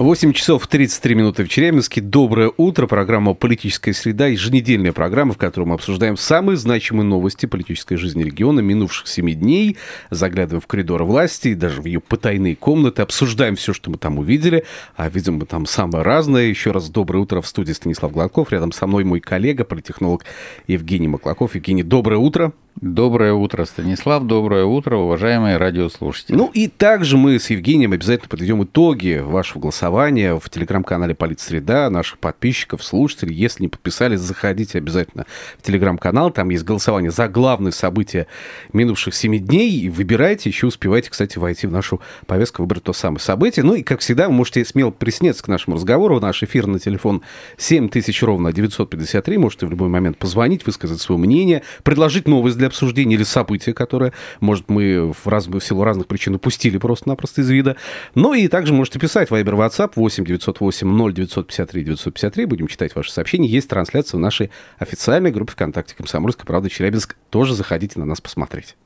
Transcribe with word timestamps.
8 0.00 0.32
часов 0.32 0.66
33 0.66 1.14
минуты 1.14 1.44
в 1.44 1.50
Челябинске. 1.50 2.00
Доброе 2.00 2.50
утро. 2.56 2.86
Программа 2.86 3.34
«Политическая 3.34 3.92
среда». 3.92 4.28
Еженедельная 4.28 4.94
программа, 4.94 5.34
в 5.34 5.36
которой 5.36 5.66
мы 5.66 5.74
обсуждаем 5.74 6.16
самые 6.16 6.56
значимые 6.56 7.04
новости 7.04 7.44
политической 7.44 7.96
жизни 7.96 8.22
региона 8.22 8.60
минувших 8.60 9.06
7 9.06 9.30
дней. 9.34 9.76
Заглядываем 10.08 10.62
в 10.62 10.66
коридоры 10.66 11.04
власти, 11.04 11.52
даже 11.52 11.82
в 11.82 11.84
ее 11.84 12.00
потайные 12.00 12.56
комнаты. 12.56 13.02
Обсуждаем 13.02 13.56
все, 13.56 13.74
что 13.74 13.90
мы 13.90 13.98
там 13.98 14.18
увидели. 14.18 14.64
А 14.96 15.10
видим 15.10 15.34
мы 15.34 15.44
там 15.44 15.66
самое 15.66 16.02
разное. 16.02 16.46
Еще 16.46 16.70
раз 16.70 16.88
доброе 16.88 17.18
утро 17.18 17.42
в 17.42 17.46
студии 17.46 17.72
Станислав 17.72 18.10
Гладков. 18.10 18.52
Рядом 18.52 18.72
со 18.72 18.86
мной 18.86 19.04
мой 19.04 19.20
коллега, 19.20 19.64
политехнолог 19.64 20.24
Евгений 20.66 21.08
Маклаков. 21.08 21.54
Евгений, 21.54 21.82
доброе 21.82 22.16
утро. 22.16 22.54
Доброе 22.80 23.34
утро, 23.34 23.66
Станислав. 23.66 24.24
Доброе 24.24 24.64
утро, 24.64 24.96
уважаемые 24.96 25.58
радиослушатели. 25.58 26.34
Ну 26.34 26.50
и 26.54 26.66
также 26.66 27.18
мы 27.18 27.38
с 27.38 27.50
Евгением 27.50 27.92
обязательно 27.92 28.30
подведем 28.30 28.64
итоги 28.64 29.22
вашего 29.22 29.60
голосования 29.60 30.34
в 30.34 30.48
телеграм-канале 30.48 31.14
Политсреда, 31.14 31.90
наших 31.90 32.18
подписчиков, 32.18 32.82
слушателей. 32.82 33.34
Если 33.34 33.64
не 33.64 33.68
подписались, 33.68 34.20
заходите 34.20 34.78
обязательно 34.78 35.26
в 35.58 35.62
телеграм-канал. 35.62 36.30
Там 36.30 36.48
есть 36.48 36.64
голосование 36.64 37.10
за 37.10 37.28
главные 37.28 37.72
события 37.72 38.26
минувших 38.72 39.14
семи 39.14 39.38
дней. 39.38 39.90
Выбирайте, 39.90 40.48
еще 40.48 40.68
успевайте, 40.68 41.10
кстати, 41.10 41.36
войти 41.36 41.66
в 41.66 41.72
нашу 41.72 42.00
повестку, 42.24 42.62
выбрать 42.62 42.84
то 42.84 42.94
самое 42.94 43.20
событие. 43.20 43.62
Ну 43.62 43.74
и, 43.74 43.82
как 43.82 44.00
всегда, 44.00 44.26
вы 44.26 44.32
можете 44.32 44.64
смело 44.64 44.90
присоединяться 44.90 45.44
к 45.44 45.48
нашему 45.48 45.76
разговору. 45.76 46.18
Наш 46.18 46.42
эфир 46.42 46.66
на 46.66 46.78
телефон 46.78 47.20
7000 47.58 48.22
ровно 48.22 48.54
953. 48.54 49.36
Можете 49.36 49.66
в 49.66 49.70
любой 49.70 49.90
момент 49.90 50.16
позвонить, 50.16 50.64
высказать 50.64 51.02
свое 51.02 51.20
мнение, 51.20 51.60
предложить 51.82 52.26
новость 52.26 52.56
для 52.56 52.69
обсуждения 52.70 53.16
или 53.16 53.22
события, 53.22 53.74
которое, 53.74 54.12
может, 54.40 54.68
мы 54.68 55.12
в, 55.12 55.26
раз, 55.26 55.46
в 55.46 55.60
силу 55.60 55.84
разных 55.84 56.06
причин 56.06 56.34
упустили 56.34 56.78
просто-напросто 56.78 57.42
из 57.42 57.50
вида. 57.50 57.76
Ну 58.14 58.34
и 58.34 58.48
также 58.48 58.72
можете 58.72 58.98
писать 58.98 59.28
Viber 59.28 59.54
WhatsApp 59.56 59.92
8 59.96 60.24
908 60.24 60.88
0 60.88 61.12
953 61.12 61.84
953. 61.84 62.44
Будем 62.46 62.66
читать 62.66 62.94
ваши 62.94 63.12
сообщения. 63.12 63.48
Есть 63.48 63.68
трансляция 63.68 64.18
в 64.18 64.20
нашей 64.20 64.50
официальной 64.78 65.30
группе 65.30 65.52
ВКонтакте 65.52 65.94
«Комсомольская 65.94 66.46
правда 66.46 66.70
Челябинск». 66.70 67.16
Тоже 67.30 67.54
заходите 67.54 67.98
на 67.98 68.06
нас 68.06 68.20
посмотреть. 68.20 68.76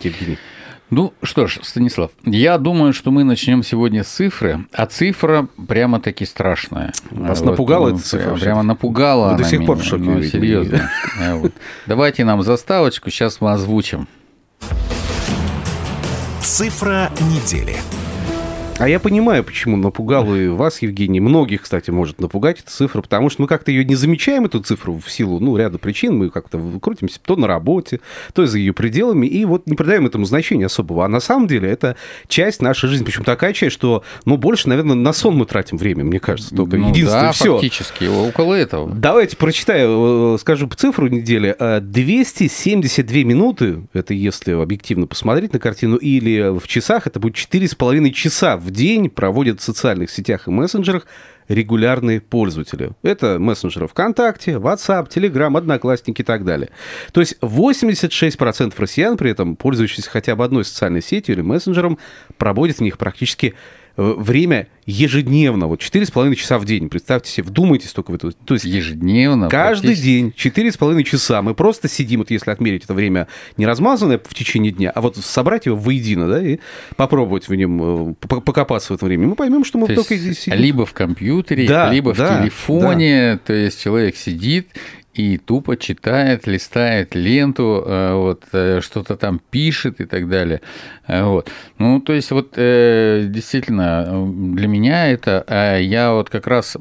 Евгений. 0.00 0.38
Ну 0.90 1.14
что 1.22 1.46
ж, 1.46 1.60
Станислав, 1.62 2.10
я 2.24 2.58
думаю, 2.58 2.92
что 2.92 3.10
мы 3.10 3.24
начнем 3.24 3.62
сегодня 3.62 4.04
с 4.04 4.08
цифры, 4.08 4.66
а 4.72 4.86
цифра 4.86 5.48
прямо-таки 5.66 6.26
страшная. 6.26 6.92
Вас 7.10 7.40
вот, 7.40 7.50
напугала 7.50 7.88
ну, 7.88 7.96
эта 7.96 8.04
цифра? 8.04 8.34
Прямо 8.36 8.62
напугала 8.62 9.32
Вы 9.32 9.38
до 9.38 9.44
сих 9.44 9.60
меня, 9.60 9.66
пор 9.66 9.78
в 9.78 9.84
шоке. 9.84 10.02
Ну, 10.02 10.22
серьезно. 10.22 10.90
вот. 11.36 11.52
Давайте 11.86 12.24
нам 12.24 12.42
заставочку, 12.42 13.10
сейчас 13.10 13.40
мы 13.40 13.52
озвучим. 13.52 14.06
Цифра 16.42 17.10
недели. 17.22 17.76
А 18.80 18.88
я 18.88 18.98
понимаю, 18.98 19.44
почему 19.44 19.76
напугал 19.76 20.34
и 20.34 20.48
вас, 20.48 20.82
Евгений. 20.82 21.20
Многих, 21.20 21.62
кстати, 21.62 21.90
может 21.90 22.20
напугать 22.20 22.58
эта 22.58 22.70
цифра, 22.70 23.02
потому 23.02 23.30
что 23.30 23.42
мы 23.42 23.48
как-то 23.48 23.70
ее 23.70 23.84
не 23.84 23.94
замечаем, 23.94 24.46
эту 24.46 24.60
цифру, 24.60 24.98
в 24.98 25.10
силу 25.10 25.38
ну, 25.38 25.56
ряда 25.56 25.78
причин. 25.78 26.18
Мы 26.18 26.28
как-то 26.28 26.60
крутимся 26.82 27.20
то 27.24 27.36
на 27.36 27.46
работе, 27.46 28.00
то 28.32 28.44
за 28.44 28.58
ее 28.58 28.72
пределами, 28.72 29.28
и 29.28 29.44
вот 29.44 29.68
не 29.68 29.76
придаем 29.76 30.06
этому 30.06 30.24
значения 30.24 30.66
особого. 30.66 31.04
А 31.04 31.08
на 31.08 31.20
самом 31.20 31.46
деле 31.46 31.70
это 31.70 31.94
часть 32.26 32.62
нашей 32.62 32.88
жизни. 32.88 33.04
Причем 33.04 33.22
такая 33.22 33.52
часть, 33.52 33.74
что, 33.74 34.02
ну, 34.24 34.36
больше, 34.36 34.68
наверное, 34.68 34.96
на 34.96 35.12
сон 35.12 35.36
мы 35.36 35.46
тратим 35.46 35.76
время, 35.76 36.02
мне 36.02 36.18
кажется. 36.18 36.54
Только 36.54 36.76
ну, 36.76 36.88
единственное, 36.88 37.26
да, 37.26 37.32
все. 37.32 37.52
фактически, 37.52 38.04
около 38.06 38.54
этого. 38.54 38.92
Давайте 38.92 39.36
прочитаю, 39.36 40.34
э, 40.34 40.38
скажу 40.40 40.66
по 40.66 40.74
цифру 40.74 41.06
недели. 41.06 41.54
272 41.80 43.18
э, 43.18 43.22
минуты, 43.22 43.82
это 43.92 44.14
если 44.14 44.50
объективно 44.50 45.06
посмотреть 45.06 45.52
на 45.52 45.60
картину, 45.60 45.96
или 45.96 46.58
в 46.58 46.66
часах, 46.66 47.06
это 47.06 47.20
будет 47.20 47.36
4,5 47.36 48.10
часа 48.10 48.56
в 48.64 48.70
день 48.70 49.10
проводят 49.10 49.60
в 49.60 49.62
социальных 49.62 50.10
сетях 50.10 50.48
и 50.48 50.50
мессенджерах 50.50 51.06
регулярные 51.48 52.22
пользователи. 52.22 52.92
Это 53.02 53.38
мессенджеры 53.38 53.86
ВКонтакте, 53.86 54.52
WhatsApp, 54.52 55.08
Telegram, 55.10 55.56
Одноклассники 55.56 56.22
и 56.22 56.24
так 56.24 56.44
далее. 56.44 56.70
То 57.12 57.20
есть 57.20 57.36
86% 57.42 58.72
россиян 58.78 59.16
при 59.18 59.30
этом, 59.30 59.56
пользующиеся 59.56 60.08
хотя 60.08 60.34
бы 60.36 60.44
одной 60.44 60.64
социальной 60.64 61.02
сетью 61.02 61.34
или 61.34 61.42
мессенджером, 61.42 61.98
проводят 62.38 62.78
в 62.78 62.80
них 62.80 62.96
практически 62.96 63.54
время 63.96 64.68
ежедневно, 64.86 65.66
вот 65.66 65.80
4,5 65.80 66.34
часа 66.34 66.58
в 66.58 66.64
день. 66.64 66.88
Представьте 66.88 67.30
себе, 67.30 67.46
вдумайтесь 67.46 67.92
только 67.92 68.10
в 68.10 68.14
это. 68.14 68.32
То 68.32 68.54
есть 68.54 68.64
ежедневно? 68.64 69.48
Каждый 69.48 69.94
день 69.94 70.32
4,5 70.36 71.02
часа 71.04 71.42
мы 71.42 71.54
просто 71.54 71.88
сидим, 71.88 72.20
вот 72.20 72.30
если 72.30 72.50
отмерить 72.50 72.84
это 72.84 72.94
время 72.94 73.28
не 73.56 73.66
размазанное 73.66 74.18
в 74.18 74.34
течение 74.34 74.72
дня, 74.72 74.90
а 74.90 75.00
вот 75.00 75.16
собрать 75.16 75.66
его 75.66 75.76
воедино, 75.76 76.28
да, 76.28 76.42
и 76.44 76.58
попробовать 76.96 77.48
в 77.48 77.54
нем, 77.54 78.10
э, 78.10 78.14
покопаться 78.14 78.92
в 78.92 78.96
это 78.96 79.06
время, 79.06 79.28
мы 79.28 79.36
поймем, 79.36 79.64
что 79.64 79.78
мы 79.78 79.86
то 79.86 79.94
только 79.94 80.16
здесь 80.16 80.40
сидим. 80.40 80.58
Либо 80.58 80.86
в 80.86 80.92
компьютере, 80.92 81.66
да, 81.66 81.92
либо 81.92 82.14
да, 82.14 82.26
в 82.26 82.40
телефоне, 82.40 83.34
да. 83.34 83.40
то 83.46 83.52
есть 83.52 83.82
человек 83.82 84.16
сидит 84.16 84.68
и 85.14 85.38
тупо 85.38 85.76
читает, 85.76 86.46
листает 86.46 87.14
ленту, 87.14 87.84
э, 87.86 88.14
вот, 88.14 88.44
э, 88.52 88.80
что-то 88.80 89.16
там 89.16 89.40
пишет 89.50 90.00
и 90.00 90.06
так 90.06 90.28
далее. 90.28 90.60
Э, 91.06 91.22
вот. 91.24 91.50
Ну, 91.78 92.00
то 92.00 92.12
есть, 92.12 92.30
вот 92.30 92.52
действительно, 92.54 94.26
для 94.54 94.66
меня 94.68 95.08
это... 95.10 95.44
Я 95.80 96.12
вот 96.12 96.30
как 96.30 96.46
раз 96.46 96.76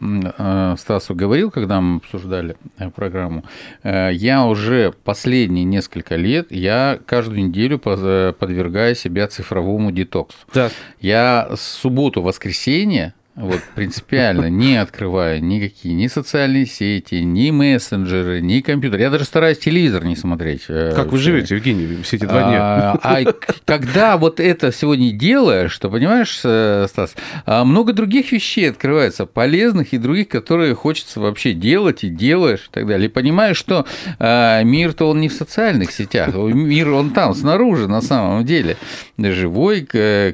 Стасу 0.77 1.15
говорил, 1.15 1.51
когда 1.51 1.81
мы 1.81 1.97
обсуждали 1.97 2.55
программу, 2.95 3.43
я 3.83 4.45
уже 4.45 4.93
последние 5.03 5.65
несколько 5.65 6.15
лет, 6.15 6.51
я 6.51 6.99
каждую 7.05 7.45
неделю 7.47 7.79
подвергаю 7.79 8.95
себя 8.95 9.27
цифровому 9.27 9.91
детоксу. 9.91 10.37
Так. 10.51 10.71
Я 10.99 11.49
с 11.55 11.61
субботу-воскресенье 11.61 13.13
вот 13.35 13.61
принципиально 13.73 14.47
не 14.47 14.75
открывая 14.75 15.39
никакие 15.39 15.95
ни 15.95 16.05
социальные 16.05 16.67
сети, 16.67 17.15
ни 17.15 17.49
мессенджеры, 17.49 18.41
ни 18.41 18.59
компьютер. 18.59 18.99
Я 18.99 19.09
даже 19.09 19.25
стараюсь 19.25 19.57
телевизор 19.57 20.05
не 20.05 20.15
смотреть. 20.15 20.65
Э, 20.67 20.93
как 20.95 21.11
вы 21.11 21.17
живете, 21.17 21.55
Евгений, 21.55 22.03
все 22.03 22.17
эти 22.17 22.25
два 22.25 22.43
дня? 22.43 22.59
А, 22.59 22.99
а 23.01 23.33
когда 23.65 24.17
вот 24.17 24.39
это 24.39 24.71
сегодня 24.71 25.11
делаешь, 25.11 25.71
что, 25.71 25.89
понимаешь, 25.89 26.41
э, 26.43 26.85
Стас, 26.87 27.15
а 27.47 27.65
много 27.65 27.93
других 27.93 28.31
вещей 28.31 28.69
открывается, 28.69 29.25
полезных 29.25 29.93
и 29.93 29.97
других, 29.97 30.27
которые 30.27 30.75
хочется 30.75 31.19
вообще 31.19 31.53
делать 31.53 32.03
и 32.03 32.09
делаешь 32.09 32.67
и 32.69 32.71
так 32.71 32.85
далее. 32.85 33.07
И 33.07 33.11
понимаешь, 33.11 33.57
что 33.57 33.87
а, 34.19 34.61
мир-то 34.61 35.09
он 35.09 35.21
не 35.21 35.29
в 35.29 35.33
социальных 35.33 35.91
сетях, 35.91 36.35
мир 36.35 36.91
он 36.91 37.09
там, 37.09 37.33
снаружи 37.33 37.87
на 37.87 38.01
самом 38.01 38.45
деле. 38.45 38.77
Живой, 39.17 39.81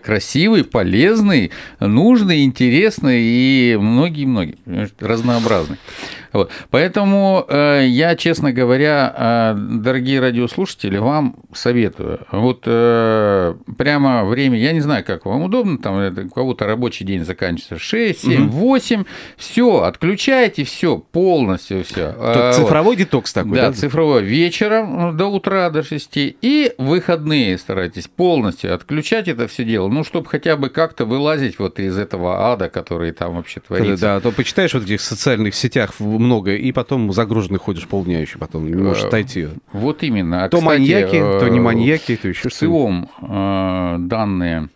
красивый, 0.04 0.66
полезный, 0.66 1.52
нужный, 1.80 2.44
интересный 2.44 2.89
интересный 2.90 3.22
и 3.22 3.78
многие-многие, 3.80 4.58
разнообразный. 5.00 5.78
Вот. 6.34 6.52
Поэтому 6.70 7.46
я, 7.50 8.16
честно 8.16 8.52
говоря, 8.52 9.56
дорогие 9.58 10.20
радиослушатели, 10.20 10.98
вам 10.98 11.36
советую. 11.54 12.20
Вот 12.32 12.62
прямо 12.62 14.26
время, 14.26 14.60
я 14.60 14.74
не 14.74 14.82
знаю, 14.82 15.04
как 15.04 15.26
вам 15.26 15.44
удобно, 15.44 15.78
там 15.78 16.26
у 16.26 16.30
кого-то 16.30 16.66
рабочий 16.66 17.06
день 17.06 17.26
заканчивается 17.26 17.80
6, 17.80 18.22
7, 18.22 18.48
угу. 18.48 18.58
8, 18.58 19.04
все, 19.38 19.84
отключайте 19.84 20.64
все, 20.64 20.98
полностью 20.98 21.84
все. 21.84 22.16
Вот. 22.18 22.56
Цифровой 22.56 22.96
детокс 22.96 23.34
такой, 23.34 23.56
да? 23.58 23.70
Да, 23.70 23.74
цифровой 23.74 24.24
вечером 24.24 25.16
до 25.18 25.28
утра 25.28 25.70
до 25.70 25.84
6, 25.84 26.10
и 26.16 26.74
выходные 26.78 27.58
старайтесь 27.58 28.08
полностью 28.08 28.74
отключать 28.74 29.28
это 29.28 29.48
все 29.48 29.64
дело, 29.64 29.88
ну, 29.88 30.04
чтобы 30.04 30.28
хотя 30.28 30.56
бы 30.58 30.70
как-то 30.70 31.06
вылазить 31.06 31.60
вот 31.60 31.80
из 31.80 31.98
этого 31.98 32.52
ада, 32.52 32.70
который 32.70 33.12
там 33.12 33.36
вообще 33.36 33.60
творится. 33.60 34.06
Да, 34.06 34.16
а 34.18 34.22
то 34.22 34.32
почитаешь 34.32 34.74
вот 34.74 34.84
в 34.84 34.86
этих 34.86 35.02
социальных 35.02 35.56
сетях 35.56 35.94
много, 36.20 36.56
и 36.56 36.72
потом 36.72 37.12
загруженный 37.12 37.60
ходишь 37.60 37.88
полдня 37.88 38.20
еще, 38.20 38.38
потом 38.38 38.68
не 38.68 38.76
можешь 38.76 39.04
отойти. 39.04 39.42
Э, 39.42 39.50
вот 39.74 40.04
именно. 40.04 40.46
А, 40.46 40.50
то 40.50 40.58
кстати, 40.58 40.80
маньяки, 40.80 41.20
то 41.20 41.48
не 41.48 41.60
маньяки, 41.60 42.16
то 42.16 42.28
еще 42.28 42.50
что-то. 42.50 42.56
В 42.56 42.60
ЦИОМ 42.60 43.10
э, 43.22 43.96
данные 44.00 44.70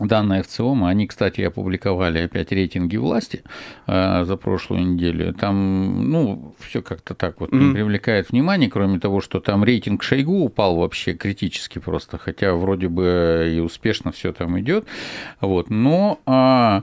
Данные 0.00 0.42
ВЦИОМа, 0.42 0.88
они, 0.88 1.06
кстати, 1.06 1.42
опубликовали 1.42 2.20
опять 2.20 2.52
рейтинги 2.52 2.96
власти 2.96 3.42
э, 3.86 4.24
за 4.24 4.36
прошлую 4.38 4.94
неделю. 4.94 5.34
Там, 5.34 6.10
ну, 6.10 6.54
все 6.58 6.80
как-то 6.80 7.14
так 7.14 7.38
вот 7.38 7.52
не 7.52 7.74
привлекает 7.74 8.30
внимания, 8.30 8.70
кроме 8.70 8.98
того, 8.98 9.20
что 9.20 9.40
там 9.40 9.62
рейтинг 9.62 10.02
Шойгу 10.02 10.42
упал 10.42 10.76
вообще 10.76 11.12
критически 11.12 11.80
просто, 11.80 12.16
хотя 12.16 12.54
вроде 12.54 12.88
бы 12.88 13.52
и 13.54 13.60
успешно 13.60 14.10
все 14.10 14.32
там 14.32 14.58
идет. 14.58 14.86
Вот, 15.42 15.68
но... 15.68 16.18
А, 16.24 16.82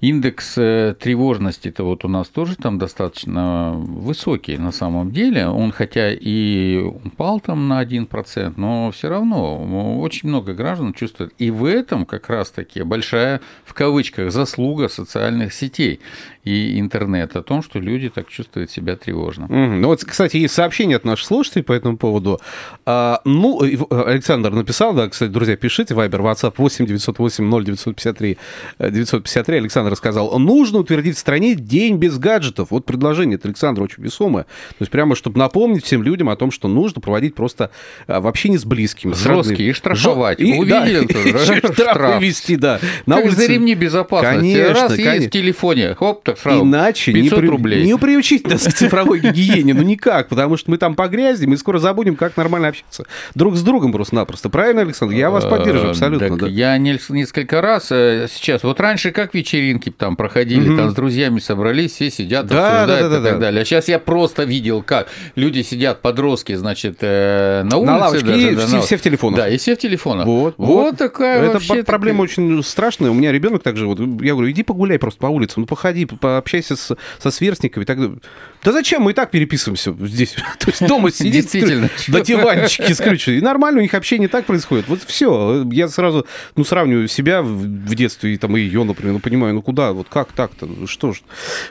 индекс 0.00 0.54
э, 0.56 0.94
тревожности-то 0.98 1.84
вот 1.84 2.04
у 2.04 2.08
нас 2.08 2.28
тоже 2.28 2.56
там 2.56 2.78
достаточно 2.78 3.72
высокий 3.76 4.56
на 4.56 4.72
самом 4.72 5.12
деле. 5.12 5.46
Он 5.48 5.72
хотя 5.72 6.12
и 6.12 6.78
упал 6.78 7.40
там 7.40 7.68
на 7.68 7.82
1%, 7.82 8.54
но 8.56 8.90
все 8.90 9.08
равно 9.08 10.00
очень 10.00 10.28
много 10.28 10.54
граждан 10.54 10.94
чувствуют. 10.94 11.34
И 11.38 11.50
в 11.50 11.64
этом 11.64 12.06
как 12.06 12.28
раз-таки 12.30 12.82
большая, 12.82 13.40
в 13.64 13.74
кавычках, 13.74 14.32
заслуга 14.32 14.88
социальных 14.88 15.52
сетей 15.52 16.00
и 16.44 16.80
интернет 16.80 17.36
о 17.36 17.42
том, 17.42 17.62
что 17.62 17.78
люди 17.78 18.08
так 18.08 18.28
чувствуют 18.28 18.70
себя 18.70 18.96
тревожно. 18.96 19.44
Mm-hmm. 19.44 19.80
Ну 19.80 19.88
вот, 19.88 20.04
кстати, 20.04 20.38
есть 20.38 20.54
сообщение 20.54 20.96
от 20.96 21.04
наших 21.04 21.26
слушателей 21.26 21.62
по 21.62 21.72
этому 21.72 21.98
поводу. 21.98 22.40
А, 22.86 23.20
ну, 23.24 23.60
Александр 23.90 24.50
написал, 24.50 24.94
да, 24.94 25.08
кстати, 25.08 25.30
друзья, 25.30 25.56
пишите, 25.56 25.94
Вайбер, 25.94 26.20
WhatsApp 26.20 26.54
8 26.56 26.86
908 26.86 27.44
0 27.44 27.64
953 27.64 28.38
953. 28.78 29.58
Александр 29.58 29.89
рассказал, 29.90 30.38
нужно 30.38 30.78
утвердить 30.78 31.16
в 31.16 31.18
стране 31.18 31.54
день 31.54 31.96
без 31.96 32.18
гаджетов. 32.18 32.68
Вот 32.70 32.84
предложение 32.84 33.36
от 33.36 33.44
Александра 33.44 33.82
очень 33.82 34.02
весомое. 34.02 34.44
То 34.44 34.76
есть 34.80 34.90
прямо, 34.90 35.14
чтобы 35.14 35.38
напомнить 35.38 35.84
всем 35.84 36.02
людям 36.02 36.28
о 36.28 36.36
том, 36.36 36.50
что 36.50 36.68
нужно 36.68 37.00
проводить 37.00 37.34
просто 37.34 37.70
а, 38.06 38.20
в 38.20 38.26
общении 38.26 38.56
с 38.56 38.64
близкими. 38.64 39.14
Жесткие, 39.14 39.70
и 39.70 39.72
штрафовать. 39.72 40.40
И, 40.40 40.54
Увидели? 40.54 41.08
Да, 41.30 41.72
штраф 41.72 42.22
вести, 42.22 42.56
да. 42.56 42.80
На 43.06 43.16
как 43.16 43.26
улице... 43.26 43.38
за 43.38 43.46
ремни 43.46 43.74
безопасности. 43.74 44.54
Конечно, 44.54 44.74
Раз 44.74 44.92
конечно. 44.92 45.10
есть 45.10 45.26
в 45.26 45.30
телефоне, 45.30 45.94
хоп, 45.94 46.22
так 46.24 46.38
сразу 46.38 46.64
Иначе 46.64 47.12
500 47.12 47.32
не, 47.32 47.40
при... 47.40 47.46
рублей. 47.46 47.84
не 47.84 47.96
приучить 47.98 48.46
нас 48.46 48.64
к 48.64 48.72
цифровой 48.72 49.20
гигиене, 49.20 49.74
ну 49.74 49.82
никак, 49.82 50.28
потому 50.28 50.56
что 50.56 50.70
мы 50.70 50.78
там 50.78 50.94
погрязнем 50.94 51.52
и 51.52 51.56
скоро 51.56 51.78
забудем, 51.78 52.16
как 52.16 52.36
нормально 52.36 52.68
общаться 52.68 53.04
друг 53.34 53.56
с 53.56 53.62
другом 53.62 53.92
просто-напросто. 53.92 54.48
Правильно, 54.48 54.82
Александр? 54.82 55.14
Я 55.14 55.30
вас 55.30 55.44
поддерживаю 55.44 55.88
э, 55.88 55.90
абсолютно. 55.90 56.36
Да. 56.36 56.46
Я 56.46 56.78
несколько 56.78 57.60
раз 57.60 57.88
э, 57.90 58.26
сейчас, 58.32 58.62
вот 58.62 58.80
раньше 58.80 59.10
как 59.10 59.34
вечеринки 59.80 59.90
там 59.90 60.16
проходили, 60.16 60.76
там 60.76 60.90
с 60.90 60.94
друзьями 60.94 61.40
собрались, 61.40 61.92
все 61.92 62.10
сидят, 62.10 62.46
да, 62.46 62.82
обсуждают 62.82 63.10
да, 63.10 63.20
да, 63.20 63.28
и 63.28 63.30
так 63.30 63.40
далее. 63.40 63.62
А 63.62 63.64
сейчас 63.64 63.88
я 63.88 63.98
просто 63.98 64.44
видел, 64.44 64.82
как 64.82 65.08
люди 65.34 65.62
сидят, 65.62 66.02
подростки, 66.02 66.54
значит, 66.54 66.98
э, 67.00 67.62
на 67.64 67.76
улице. 67.76 67.92
На 67.92 67.98
лавочке, 67.98 68.26
даже, 68.26 68.52
и 68.52 68.54
да, 68.54 68.66
все, 68.66 68.80
все 68.80 68.96
в 68.96 69.02
телефонах. 69.02 69.40
Да, 69.40 69.48
и 69.48 69.56
все 69.56 69.76
в 69.76 69.78
телефонах. 69.78 70.26
Вот, 70.26 70.54
вот, 70.58 70.68
вот 70.68 70.96
такая 70.98 71.42
Это 71.50 71.84
проблема 71.84 72.26
такая... 72.26 72.56
очень 72.56 72.62
страшная. 72.62 73.10
У 73.10 73.14
меня 73.14 73.32
ребенок 73.32 73.62
также, 73.62 73.86
вот, 73.86 73.98
я 73.98 74.32
говорю, 74.32 74.50
иди 74.50 74.62
погуляй 74.62 74.98
просто 74.98 75.20
по 75.20 75.26
улице, 75.26 75.54
ну 75.58 75.66
походи, 75.66 76.06
пообщайся 76.06 76.40
общайся 76.50 76.76
с, 76.76 76.96
со 77.18 77.30
сверстниками 77.30 77.84
и 77.84 77.86
так 77.86 77.98
далее. 77.98 78.18
Да 78.62 78.72
зачем? 78.72 79.02
Мы 79.02 79.12
и 79.12 79.14
так 79.14 79.30
переписываемся 79.30 79.94
здесь. 80.06 80.34
То 80.58 80.68
есть 80.68 80.86
дома 80.86 81.10
сидит, 81.10 81.32
Действительно. 81.32 81.88
Да 82.08 82.20
диванчики 82.20 82.92
скрючены. 82.92 83.36
И 83.36 83.40
нормально 83.40 83.78
у 83.78 83.82
них 83.82 83.94
общение 83.94 84.28
так 84.28 84.44
происходит. 84.44 84.88
Вот 84.88 85.02
все. 85.02 85.66
Я 85.70 85.88
сразу 85.88 86.26
ну, 86.56 86.64
сравниваю 86.64 87.08
себя 87.08 87.42
в 87.42 87.94
детстве 87.94 88.34
и, 88.34 88.36
там, 88.36 88.56
и 88.56 88.60
ее, 88.60 88.84
например. 88.84 89.14
Ну, 89.14 89.20
понимаю, 89.20 89.54
ну 89.54 89.62
куда? 89.70 89.92
Вот 89.92 90.08
как 90.10 90.32
так-то? 90.32 90.68
Что 90.86 91.12
ж? 91.12 91.22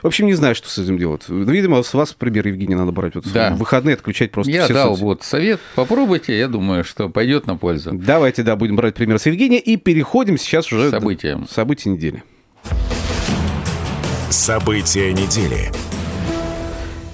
В 0.02 0.06
общем, 0.06 0.26
не 0.26 0.32
знаю, 0.32 0.54
что 0.54 0.70
с 0.70 0.78
этим 0.78 0.96
делать. 0.96 1.22
Видимо, 1.28 1.82
с 1.82 1.92
вас, 1.92 2.16
например, 2.18 2.48
Евгений, 2.48 2.74
надо 2.74 2.92
брать. 2.92 3.14
Вот 3.14 3.30
да. 3.30 3.54
выходные 3.54 3.94
отключать 3.94 4.32
просто 4.32 4.50
Я 4.50 4.66
дал 4.68 4.88
соцсети. 4.88 5.04
вот 5.04 5.22
совет. 5.22 5.60
Попробуйте. 5.74 6.38
Я 6.38 6.48
думаю, 6.48 6.82
что 6.82 7.10
пойдет 7.10 7.46
на 7.46 7.56
пользу. 7.56 7.90
Давайте, 7.92 8.42
да, 8.42 8.56
будем 8.56 8.76
брать 8.76 8.94
пример 8.94 9.18
с 9.18 9.26
Евгения. 9.26 9.58
И 9.58 9.76
переходим 9.76 10.38
сейчас 10.38 10.72
уже... 10.72 10.88
События. 10.90 11.38
События 11.50 11.90
недели. 11.90 12.22
События 14.30 15.12
недели. 15.12 15.70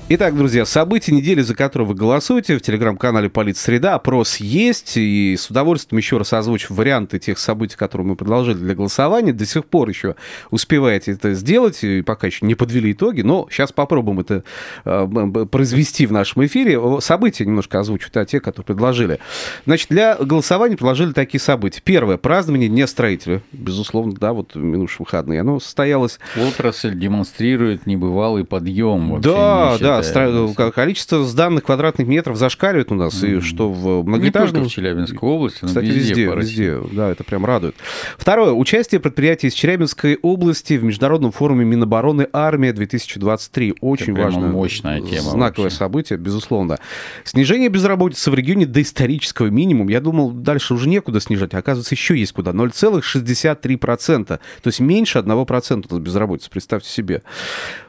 Итак, 0.09 0.37
друзья, 0.37 0.65
события 0.65 1.13
недели, 1.13 1.41
за 1.41 1.57
которые 1.57 1.89
вы 1.89 1.97
голосуете 1.97 2.57
в 2.57 2.63
телеграм-канале 2.63 3.29
Полит 3.29 3.57
Среда. 3.57 3.97
Опрос 3.97 4.37
есть, 4.37 4.97
и 4.97 5.35
с 5.37 5.51
удовольствием 5.51 5.99
еще 5.99 6.17
раз 6.17 6.33
озвучу 6.33 6.73
варианты 6.73 7.19
тех 7.19 7.41
событий, 7.41 7.77
которые 7.77 8.07
мы 8.07 8.15
предложили 8.15 8.57
для 8.57 8.77
голосования. 8.77 9.33
До 9.33 9.45
сих 9.45 9.67
пор 9.67 9.89
еще 9.89 10.15
успеваете 10.53 11.11
это 11.11 11.35
сделать, 11.35 11.83
и 11.83 12.03
пока 12.03 12.29
еще 12.29 12.47
не 12.47 12.55
подвели 12.55 12.93
итоги, 12.93 13.23
но 13.23 13.49
сейчас 13.51 13.73
попробуем 13.73 14.21
это 14.21 14.45
э, 14.85 15.47
произвести 15.51 16.07
в 16.07 16.13
нашем 16.13 16.47
эфире. 16.47 16.81
События 17.01 17.45
немножко 17.45 17.81
озвучу, 17.81 18.09
да, 18.15 18.25
те, 18.25 18.39
которые 18.39 18.65
предложили. 18.65 19.19
Значит, 19.65 19.89
для 19.89 20.15
голосования 20.15 20.77
предложили 20.77 21.15
такие 21.15 21.41
события. 21.41 21.81
Первое, 21.85 22.17
празднование 22.17 22.69
Дня 22.69 22.87
строителя. 22.87 23.43
Безусловно, 23.51 24.15
да, 24.15 24.33
вот 24.33 24.55
минувшие 24.55 25.05
выходные. 25.05 25.41
Оно 25.41 25.59
состоялось... 25.59 26.21
Отрасль 26.37 26.97
демонстрирует 26.97 27.89
небывалый 27.89 28.45
подъем. 28.45 29.21
Да, 29.21 29.77
да, 29.81 29.96
да, 30.03 30.71
количество 30.71 31.25
сданных 31.25 31.65
квадратных 31.65 32.07
метров 32.07 32.37
зашкаливает 32.37 32.93
у 32.93 32.95
нас, 32.95 33.23
mm-hmm. 33.23 33.39
и 33.39 33.41
что 33.41 33.71
в 33.71 34.05
многоэтажном... 34.05 34.63
Не 34.63 34.69
только 34.69 34.69
в 34.69 34.73
Челябинской 34.73 35.29
области, 35.29 35.59
но 35.63 35.69
Кстати, 35.69 35.87
везде, 35.87 36.25
везде, 36.25 36.27
везде, 36.27 36.81
да, 36.93 37.11
это 37.11 37.25
прям 37.25 37.45
радует. 37.45 37.75
Второе. 38.19 38.53
Участие 38.53 39.01
предприятий 39.01 39.49
из 39.49 39.55
Челябинской 39.55 40.19
области 40.21 40.75
в 40.75 40.85
Международном 40.85 41.33
форуме 41.33 41.65
Минобороны 41.65 42.29
«Армия-2023». 42.33 43.77
Очень 43.81 44.13
это 44.13 44.23
важная, 44.23 44.49
мощная 44.49 45.01
тема. 45.01 45.31
Знаковое 45.31 45.67
вообще. 45.67 45.79
событие, 45.79 46.19
безусловно. 46.19 46.79
Снижение 47.25 47.69
безработицы 47.69 48.31
в 48.31 48.35
регионе 48.35 48.67
до 48.67 48.83
исторического 48.83 49.49
минимума. 49.49 49.91
Я 49.91 50.01
думал, 50.01 50.31
дальше 50.31 50.75
уже 50.75 50.89
некуда 50.89 51.21
снижать, 51.21 51.55
а 51.55 51.59
оказывается, 51.59 51.95
еще 51.95 52.17
есть 52.17 52.33
куда. 52.33 52.53
0,63%. 52.53 54.25
То 54.27 54.41
есть 54.65 54.81
меньше 54.81 55.19
1% 55.19 55.87
у 55.91 55.95
нас 55.95 56.03
безработица, 56.03 56.51
представьте 56.51 56.89
себе. 56.89 57.23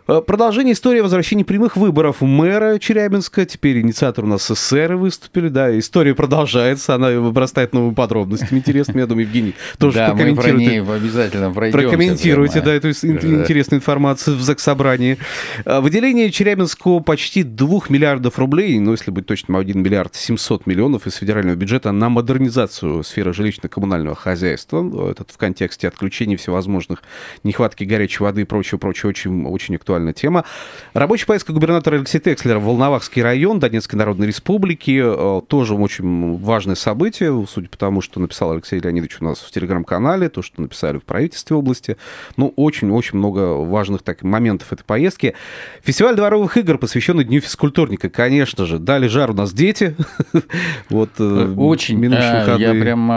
Э, 0.09 0.21
продолжение 0.25 0.73
истории 0.73 1.01
возвращения 1.01 1.43
прямых 1.43 1.75
выборов 1.75 2.21
мэра 2.21 2.79
Челябинска. 2.79 3.45
Теперь 3.45 3.81
инициатор 3.81 4.23
у 4.23 4.27
нас 4.27 4.49
эсеры 4.49 4.95
выступили. 4.95 5.49
Да, 5.49 5.77
история 5.77 6.15
продолжается, 6.15 6.95
она 6.95 7.09
вырастает 7.09 7.73
новыми 7.73 7.93
подробностями. 7.93 8.59
Интересно, 8.59 8.99
я 8.99 9.05
думаю, 9.05 9.25
Евгений 9.25 9.53
тоже 9.77 9.97
да, 9.97 10.11
прокомментирует. 10.11 10.87
Мы 10.87 10.95
обязательно 10.95 11.51
пройдемся. 11.51 11.87
Прокомментируйте, 11.87 12.61
да, 12.61 12.73
эту 12.73 12.89
интересную 12.89 13.79
информацию 13.79 14.37
в 14.37 14.41
Заксобрании. 14.41 15.17
Э, 15.65 15.81
выделение 15.81 16.31
Челябинску 16.31 17.01
почти 17.01 17.43
2 17.43 17.81
миллиардов 17.89 18.39
рублей, 18.39 18.79
ну, 18.79 18.91
если 18.91 19.11
быть 19.11 19.25
точным, 19.25 19.57
1 19.57 19.81
миллиард 19.81 20.15
700 20.15 20.67
миллионов 20.67 21.05
из 21.05 21.15
федерального 21.15 21.57
бюджета 21.57 21.91
на 21.91 22.07
модернизацию 22.07 23.03
сферы 23.03 23.31
жилищно-коммунального 23.31 24.15
хозяйства. 24.15 25.11
Этот 25.11 25.31
в 25.31 25.37
контексте 25.37 25.89
отключения 25.89 26.37
всевозможных 26.37 27.03
нехватки 27.43 27.83
горячей 27.83 28.23
воды 28.23 28.41
и 28.41 28.45
прочего-прочего 28.45 29.09
очень, 29.09 29.45
очень 29.45 29.75
актуально 29.75 29.96
актуальная 29.97 30.13
тема. 30.13 30.45
Рабочая 30.93 31.25
поездка 31.25 31.53
губернатора 31.53 31.95
Алексея 31.95 32.21
Текслера 32.21 32.59
в 32.59 32.63
Волновахский 32.63 33.21
район 33.21 33.59
Донецкой 33.59 33.97
Народной 33.97 34.27
Республики. 34.27 35.01
Э, 35.03 35.41
тоже 35.47 35.73
очень 35.75 36.37
важное 36.37 36.75
событие, 36.75 37.45
судя 37.49 37.67
по 37.69 37.77
тому, 37.77 38.01
что 38.01 38.19
написал 38.19 38.51
Алексей 38.51 38.79
Леонидович 38.79 39.17
у 39.21 39.25
нас 39.25 39.39
в 39.39 39.51
телеграм-канале, 39.51 40.29
то, 40.29 40.41
что 40.41 40.61
написали 40.61 40.99
в 40.99 41.03
правительстве 41.03 41.55
области. 41.55 41.97
Ну, 42.37 42.53
очень-очень 42.55 43.17
много 43.17 43.55
важных 43.55 44.03
так, 44.03 44.21
моментов 44.21 44.71
этой 44.71 44.83
поездки. 44.83 45.33
Фестиваль 45.81 46.15
дворовых 46.15 46.57
игр, 46.57 46.77
посвященный 46.77 47.23
Дню 47.23 47.41
физкультурника, 47.41 48.09
конечно 48.09 48.65
же. 48.65 48.79
Дали 48.79 49.07
жар 49.07 49.31
у 49.31 49.33
нас 49.33 49.53
дети. 49.53 49.95
вот 50.89 51.09
э, 51.19 51.53
Очень. 51.57 52.03
Я 52.03 52.71
прям, 52.71 53.07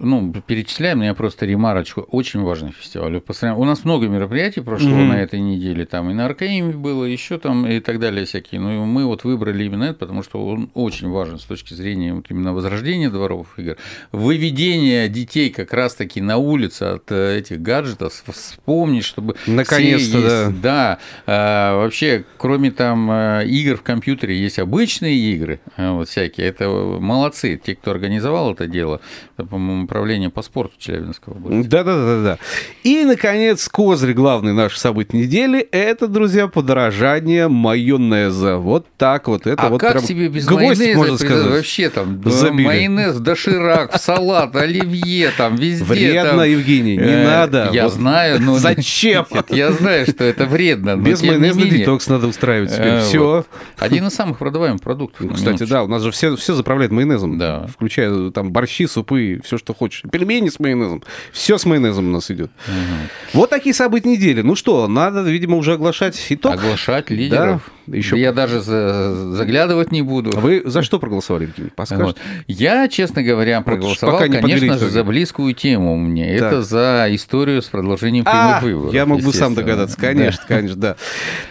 ну, 0.00 0.34
перечисляю, 0.46 0.96
мне 0.96 1.12
просто 1.14 1.46
ремарочку. 1.46 2.00
Очень 2.00 2.42
важный 2.42 2.72
фестиваль. 2.72 3.20
У 3.56 3.64
нас 3.64 3.84
много 3.84 4.08
мероприятий 4.08 4.60
прошло 4.60 4.96
на 4.96 5.20
этой 5.20 5.40
неделе. 5.40 5.84
Там 5.84 6.05
там 6.06 6.10
и 6.10 6.14
на 6.14 6.26
Аркаиме 6.26 6.72
было, 6.72 7.04
еще 7.04 7.38
там 7.38 7.66
и 7.66 7.80
так 7.80 7.98
далее 7.98 8.26
всякие. 8.26 8.60
Но 8.60 8.86
мы 8.86 9.06
вот 9.06 9.24
выбрали 9.24 9.64
именно 9.64 9.84
это, 9.84 9.98
потому 9.98 10.22
что 10.22 10.46
он 10.46 10.70
очень 10.74 11.08
важен 11.08 11.38
с 11.38 11.44
точки 11.44 11.74
зрения 11.74 12.14
вот 12.14 12.26
именно 12.30 12.54
возрождения 12.54 13.10
дворовых 13.10 13.58
игр. 13.58 13.76
Выведение 14.12 15.08
детей 15.08 15.50
как 15.50 15.72
раз-таки 15.72 16.20
на 16.20 16.36
улице 16.36 16.84
от 16.84 17.10
э, 17.10 17.38
этих 17.38 17.60
гаджетов, 17.60 18.22
вспомнить, 18.26 19.04
чтобы 19.04 19.34
Наконец-то, 19.46 20.20
да. 20.20 20.52
Да, 20.66 20.98
а, 21.26 21.76
вообще, 21.76 22.24
кроме 22.36 22.70
там 22.70 23.10
э, 23.10 23.46
игр 23.46 23.76
в 23.76 23.82
компьютере, 23.82 24.38
есть 24.38 24.58
обычные 24.58 25.16
игры, 25.16 25.60
э, 25.76 25.90
вот 25.90 26.08
всякие. 26.08 26.46
Это 26.46 26.68
молодцы, 26.68 27.60
те, 27.62 27.74
кто 27.74 27.90
организовал 27.90 28.52
это 28.52 28.66
дело. 28.66 29.00
Это, 29.36 29.46
по-моему, 29.46 29.84
управление 29.84 30.30
по 30.30 30.42
спорту 30.42 30.74
Челябинского 30.78 31.34
области. 31.34 31.68
Да-да-да. 31.68 32.38
И, 32.84 33.04
наконец, 33.04 33.68
козырь 33.68 34.12
главный 34.12 34.52
наш 34.52 34.76
событий 34.76 35.16
недели– 35.16 35.60
это, 35.72 35.95
друзья, 36.00 36.48
подорожание 36.48 37.48
майонеза. 37.48 38.58
Вот 38.58 38.86
так 38.98 39.28
вот. 39.28 39.46
Это 39.46 39.62
а 39.62 39.68
вот 39.70 39.80
как 39.80 39.92
прям 39.92 40.04
себе 40.04 40.28
без 40.28 40.46
гвоздь, 40.46 40.78
майонеза 40.78 40.98
можно 40.98 41.18
сказать. 41.18 41.46
вообще 41.46 41.88
там 41.88 42.22
Забили. 42.24 42.64
майонез, 42.66 43.16
доширак, 43.16 43.96
салат, 44.00 44.54
оливье, 44.54 45.30
там 45.36 45.56
везде. 45.56 45.84
Вредно, 45.84 46.30
там, 46.30 46.42
Евгений, 46.42 46.96
не 46.96 47.02
э, 47.02 47.24
надо. 47.24 47.70
Я 47.72 47.84
вот. 47.84 47.94
знаю, 47.94 48.40
но... 48.40 48.58
Зачем? 48.58 49.26
Нет, 49.30 49.46
я 49.50 49.72
знаю, 49.72 50.06
что 50.06 50.24
это 50.24 50.44
вредно. 50.44 50.96
Без 50.96 51.22
майонеза 51.22 51.62
детокс 51.62 52.08
надо 52.08 52.26
устраивать 52.26 52.72
себе. 52.72 52.98
Э, 52.98 53.00
все. 53.00 53.18
Вот. 53.18 53.46
Один 53.78 54.06
из 54.06 54.14
самых 54.14 54.38
продаваемых 54.38 54.82
продуктов. 54.82 55.20
Ну, 55.26 55.34
кстати, 55.34 55.64
да, 55.64 55.82
у 55.82 55.88
нас 55.88 56.02
же 56.02 56.10
все, 56.10 56.36
все 56.36 56.54
заправляют 56.54 56.92
майонезом. 56.92 57.38
Да. 57.38 57.66
Включая 57.66 58.30
там 58.30 58.52
борщи, 58.52 58.86
супы, 58.86 59.40
все, 59.44 59.58
что 59.58 59.74
хочешь. 59.74 60.02
Пельмени 60.10 60.48
с 60.48 60.58
майонезом. 60.58 61.02
Все 61.32 61.58
с 61.58 61.64
майонезом 61.64 62.08
у 62.08 62.10
нас 62.10 62.30
идет. 62.30 62.50
Угу. 62.66 63.40
Вот 63.40 63.50
такие 63.50 63.74
события 63.74 64.08
недели. 64.08 64.42
Ну 64.42 64.54
что, 64.54 64.88
надо, 64.88 65.22
видимо, 65.22 65.56
уже 65.56 65.75
оглашать 65.76 66.26
итог? 66.28 66.54
Оглашать 66.54 67.10
лидеров. 67.10 67.70
Да, 67.86 67.96
еще... 67.96 68.18
Я 68.18 68.32
даже 68.32 68.60
заглядывать 68.60 69.92
не 69.92 70.02
буду. 70.02 70.32
Вы 70.38 70.62
за 70.64 70.82
что 70.82 70.98
проголосовали, 70.98 71.44
Евгений? 71.44 71.70
Вот. 72.02 72.18
Я, 72.48 72.88
честно 72.88 73.22
говоря, 73.22 73.60
проголосовал, 73.60 74.18
вот, 74.18 74.28
конечно 74.28 74.78
же, 74.78 74.90
за 74.90 75.04
близкую 75.04 75.54
тему 75.54 75.96
мне. 75.96 76.38
Так. 76.38 76.52
Это 76.52 76.62
за 76.62 77.06
историю 77.10 77.62
с 77.62 77.66
продолжением 77.66 78.24
прямых 78.24 78.56
а, 78.56 78.60
выборов. 78.60 78.92
Я 78.92 79.06
мог 79.06 79.22
бы 79.22 79.32
сам 79.32 79.54
догадаться, 79.54 79.96
конечно, 79.96 80.42
да. 80.48 80.54
конечно, 80.54 80.76
да. 80.76 80.96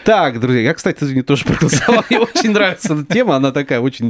Так, 0.03 0.39
друзья, 0.39 0.61
я, 0.61 0.73
кстати, 0.73 1.03
извини, 1.03 1.21
тоже 1.21 1.45
проголосовал. 1.45 2.03
Мне 2.09 2.19
очень 2.19 2.51
нравится 2.51 2.93
эта 2.93 3.05
тема, 3.13 3.37
она 3.37 3.51
такая 3.51 3.79
очень... 3.79 4.05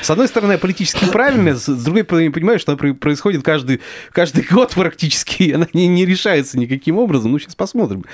С 0.00 0.10
одной 0.10 0.28
стороны, 0.28 0.56
политически 0.56 1.04
правильная, 1.06 1.56
с 1.56 1.66
другой 1.66 2.04
стороны, 2.04 2.32
понимаю, 2.32 2.58
что 2.58 2.72
она 2.72 2.94
происходит 2.94 3.42
каждый, 3.42 3.80
каждый 4.12 4.44
год 4.50 4.72
практически, 4.74 5.52
она 5.52 5.66
не, 5.74 5.88
не 5.88 6.06
решается 6.06 6.58
никаким 6.58 6.96
образом. 6.96 7.32
Ну, 7.32 7.38
сейчас 7.38 7.54
посмотрим. 7.54 8.04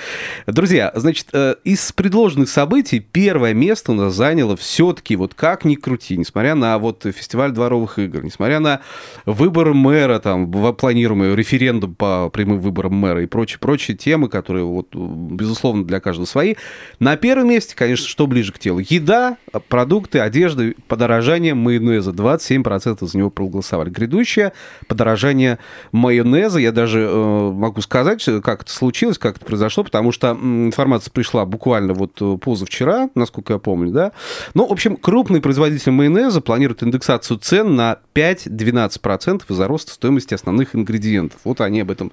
Друзья, 0.47 0.91
значит, 0.95 1.26
э, 1.33 1.55
из 1.63 1.91
предложенных 1.91 2.49
событий 2.49 2.99
первое 2.99 3.53
место 3.53 3.91
у 3.91 3.95
нас 3.95 4.13
заняло 4.13 4.55
все-таки, 4.55 5.15
вот 5.15 5.33
как 5.33 5.65
ни 5.65 5.75
крути, 5.75 6.17
несмотря 6.17 6.55
на 6.55 6.77
вот 6.77 7.03
фестиваль 7.03 7.51
дворовых 7.51 7.99
игр, 7.99 8.23
несмотря 8.23 8.59
на 8.59 8.81
выборы 9.25 9.73
мэра, 9.73 10.19
там, 10.19 10.51
планируемый 10.51 11.35
референдум 11.35 11.95
по 11.95 12.29
прямым 12.29 12.59
выборам 12.59 12.93
мэра 12.95 13.23
и 13.23 13.25
прочие-прочие 13.25 13.97
темы, 13.97 14.29
которые, 14.29 14.65
вот, 14.65 14.93
безусловно, 14.93 15.85
для 15.85 15.99
каждого 15.99 16.25
свои, 16.25 16.55
на 16.99 17.15
первом 17.17 17.49
месте, 17.49 17.75
конечно, 17.75 18.07
что 18.07 18.27
ближе 18.27 18.51
к 18.51 18.59
телу? 18.59 18.79
Еда, 18.79 19.37
продукты, 19.67 20.19
одежда, 20.19 20.73
подорожание 20.87 21.53
майонеза. 21.53 22.11
27% 22.11 23.05
за 23.05 23.17
него 23.17 23.29
проголосовали. 23.29 23.89
Грядущее 23.89 24.53
подорожание 24.87 25.59
майонеза. 25.91 26.59
Я 26.59 26.71
даже 26.71 27.01
э, 27.01 27.51
могу 27.51 27.81
сказать, 27.81 28.23
как 28.43 28.63
это 28.63 28.71
случилось, 28.71 29.17
как 29.17 29.37
это 29.37 29.45
произошло, 29.45 29.83
потому 29.83 30.11
что 30.11 30.31
информация 30.31 31.11
пришла 31.17 31.45
буквально 31.45 31.95
вот 31.95 32.21
э, 32.21 32.37
позавчера, 32.37 33.09
насколько 33.15 33.53
я 33.53 33.59
помню, 33.59 33.91
да. 33.91 34.11
Ну, 34.53 34.67
в 34.67 34.71
общем, 34.71 34.95
крупный 34.95 35.41
производитель 35.41 35.91
майонеза 35.91 36.41
планирует 36.41 36.83
индексацию 36.83 37.39
цен 37.39 37.75
на 37.75 37.97
5-12% 38.13 39.41
из-за 39.49 39.67
роста 39.67 39.93
стоимости 39.93 40.35
основных 40.35 40.75
ингредиентов. 40.75 41.39
Вот 41.43 41.61
они 41.61 41.81
об 41.81 41.89
этом 41.89 42.11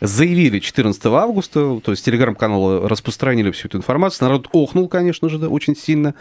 заявили 0.00 0.60
14 0.60 1.04
августа, 1.06 1.80
то 1.82 1.90
есть 1.90 2.04
телеграм-каналы 2.04 2.88
распространили 2.88 3.50
всю 3.50 3.66
эту 3.66 3.78
информацию. 3.78 4.28
Народ 4.28 4.46
охнул, 4.52 4.86
конечно 4.86 5.28
же, 5.28 5.38
да, 5.38 5.48
очень 5.48 5.74
сильно. 5.74 6.14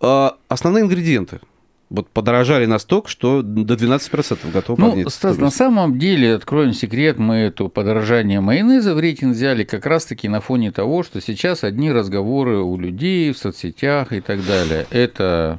А, 0.00 0.36
основные 0.48 0.84
ингредиенты– 0.84 1.40
вот 1.92 2.08
подорожали 2.08 2.64
настолько, 2.64 3.08
что 3.08 3.42
до 3.42 3.74
12% 3.74 4.50
готовы 4.50 4.80
ну. 4.80 5.10
Стас, 5.10 5.36
на 5.36 5.50
самом 5.50 5.98
деле, 5.98 6.34
откроем 6.34 6.72
секрет, 6.72 7.18
мы 7.18 7.34
это 7.36 7.68
подорожание 7.68 8.40
майонеза 8.40 8.94
в 8.94 9.00
рейтинг 9.00 9.34
взяли 9.34 9.64
как 9.64 9.84
раз-таки 9.84 10.28
на 10.28 10.40
фоне 10.40 10.72
того, 10.72 11.02
что 11.02 11.20
сейчас 11.20 11.64
одни 11.64 11.92
разговоры 11.92 12.60
у 12.60 12.78
людей 12.78 13.30
в 13.32 13.38
соцсетях 13.38 14.12
и 14.12 14.20
так 14.20 14.44
далее. 14.46 14.86
Это 14.90 15.58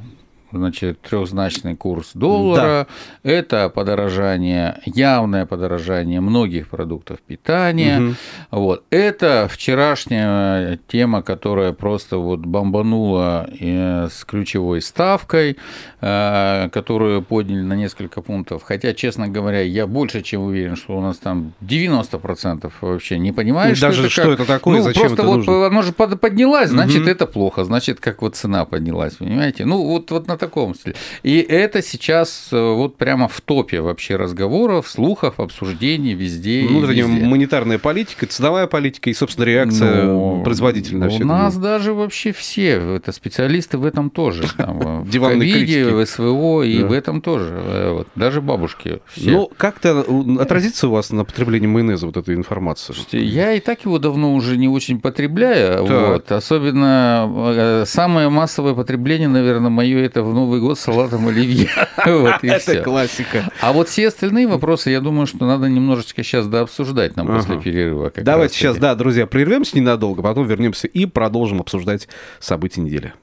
значит, 0.57 1.01
трехзначный 1.01 1.75
курс 1.75 2.12
доллара, 2.13 2.88
да. 3.24 3.29
это 3.29 3.69
подорожание, 3.69 4.79
явное 4.86 5.45
подорожание 5.45 6.22
многих 6.22 6.69
продуктов 6.69 7.19
питания. 7.22 8.00
Угу. 8.00 8.15
Вот. 8.51 8.83
Это 8.89 9.48
вчерашняя 9.51 10.79
тема, 10.88 11.22
которая 11.22 11.74
просто 11.74 12.17
вот 12.17 12.39
бомбанула 12.39 13.50
э, 13.60 14.07
с 14.12 14.24
ключевой 14.25 14.81
ставкой, 14.81 15.57
э, 16.01 16.69
которую 16.72 17.22
подняли 17.22 17.62
на 17.62 17.74
несколько 17.74 18.22
пунктов. 18.22 18.63
Хотя, 18.63 18.93
честно 18.93 19.27
говоря, 19.27 19.62
я 19.62 19.88
больше 19.88 20.22
чем 20.22 20.43
уверен, 20.43 20.75
что 20.75 20.98
у 20.98 21.01
нас 21.01 21.17
там 21.17 21.53
90% 21.62 22.72
вообще 22.81 23.17
не 23.17 23.31
понимаешь, 23.31 23.79
Даже 23.79 24.10
что 24.10 24.22
это, 24.22 24.31
как... 24.31 24.39
это 24.39 24.48
такое, 24.48 24.77
ну, 24.77 24.83
зачем 24.83 25.01
просто 25.01 25.22
это 25.22 25.27
вот 25.27 25.38
нужно? 25.38 25.67
оно 25.67 25.81
же 25.81 25.93
поднялась, 25.93 26.69
значит, 26.69 27.01
угу. 27.01 27.10
это 27.10 27.25
плохо, 27.25 27.63
значит, 27.63 28.00
как 28.00 28.22
вот 28.22 28.36
цена 28.36 28.65
поднялась, 28.65 29.15
понимаете? 29.15 29.65
Ну, 29.65 29.83
вот, 29.83 30.12
вот 30.12 30.27
на 30.27 30.38
таком 30.43 30.75
стиле. 30.75 30.95
И 31.23 31.38
это 31.39 31.81
сейчас 31.81 32.50
э, 32.51 32.73
вот 32.73 32.97
прямо 32.97 33.27
в 33.27 33.39
топе 33.41 33.81
вообще 33.81 34.15
разговоров, 34.15 34.88
слухов, 34.88 35.39
обсуждений 35.39 36.13
везде. 36.13 36.65
Внутренняя 36.67 37.07
монетарная 37.07 37.79
политика, 37.79 38.27
ценовая 38.27 38.67
политика 38.67 39.09
и, 39.09 39.13
собственно, 39.13 39.45
реакция 39.45 40.03
Но 40.03 40.43
производителя 40.43 40.97
на 40.97 41.09
все 41.09 41.23
У 41.23 41.27
нас 41.27 41.55
даже 41.57 41.93
вообще 41.93 42.31
все, 42.33 42.95
это 42.95 43.12
специалисты 43.12 43.77
в 43.77 43.85
этом 43.85 44.09
тоже. 44.09 44.43
Там, 44.57 45.03
в 45.03 45.19
ковиде, 45.19 45.85
в 45.85 46.05
СВО 46.05 46.63
и 46.63 46.83
в 46.83 46.91
этом 46.91 47.21
тоже. 47.21 47.50
Э, 47.51 47.91
вот, 47.91 48.07
даже 48.15 48.41
бабушки. 48.41 49.00
Все. 49.07 49.31
Ну, 49.31 49.51
как-то 49.55 50.05
отразится 50.39 50.88
у 50.88 50.91
вас 50.91 51.12
на 51.12 51.23
потреблении 51.25 51.67
майонеза 51.67 52.05
вот 52.05 52.17
эта 52.17 52.33
информация? 52.33 52.95
Я 53.12 53.53
и 53.53 53.59
так 53.59 53.85
его 53.85 54.00
давно 54.00 54.33
уже 54.33 54.57
не 54.57 54.67
очень 54.67 55.00
потребляю. 55.00 55.85
Вот, 55.85 56.31
особенно 56.31 57.29
э, 57.55 57.83
самое 57.88 58.29
массовое 58.29 58.73
потребление, 58.73 59.27
наверное, 59.27 59.69
мое 59.69 60.00
это 60.00 60.23
в 60.23 60.32
Новый 60.33 60.59
год 60.59 60.77
с 60.77 60.81
салатом 60.81 61.27
оливье. 61.27 61.69
Вот, 62.05 62.43
Это 62.43 62.81
классика. 62.81 63.49
А 63.61 63.71
вот 63.71 63.87
все 63.87 64.07
остальные 64.07 64.47
вопросы, 64.47 64.89
я 64.89 64.99
думаю, 64.99 65.25
что 65.25 65.45
надо 65.45 65.67
немножечко 65.67 66.23
сейчас 66.23 66.47
дообсуждать 66.47 67.15
нам 67.15 67.27
после 67.27 67.57
перерыва. 67.59 68.11
Давайте 68.17 68.55
сейчас, 68.55 68.77
да, 68.77 68.95
друзья, 68.95 69.25
прервемся 69.25 69.77
ненадолго, 69.77 70.21
потом 70.21 70.47
вернемся 70.47 70.87
и 70.87 71.05
продолжим 71.05 71.61
обсуждать 71.61 72.07
события 72.39 72.81
недели. 72.81 73.13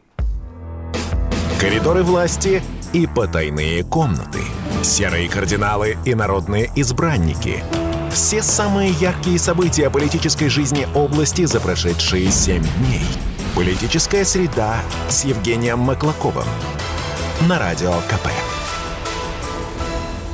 Коридоры 1.61 2.03
власти 2.03 2.63
и 2.95 3.07
потайные 3.07 3.85
комнаты. 3.85 4.41
Серые 4.83 5.29
кардиналы 5.29 5.99
и 6.07 6.15
народные 6.15 6.71
избранники. 6.75 7.63
Все 8.11 8.43
самые 8.43 8.91
яркие 8.93 9.39
события 9.39 9.91
политической 9.91 10.49
жизни 10.49 10.89
области 10.95 11.45
за 11.45 11.61
прошедшие 11.61 12.31
семь 12.31 12.65
дней. 12.79 13.05
Политическая 13.55 14.25
среда 14.25 14.77
с 15.09 15.25
Евгением 15.25 15.81
Маклаковым 15.81 16.47
на 17.49 17.59
Радио 17.59 17.93
КП. 18.09 18.50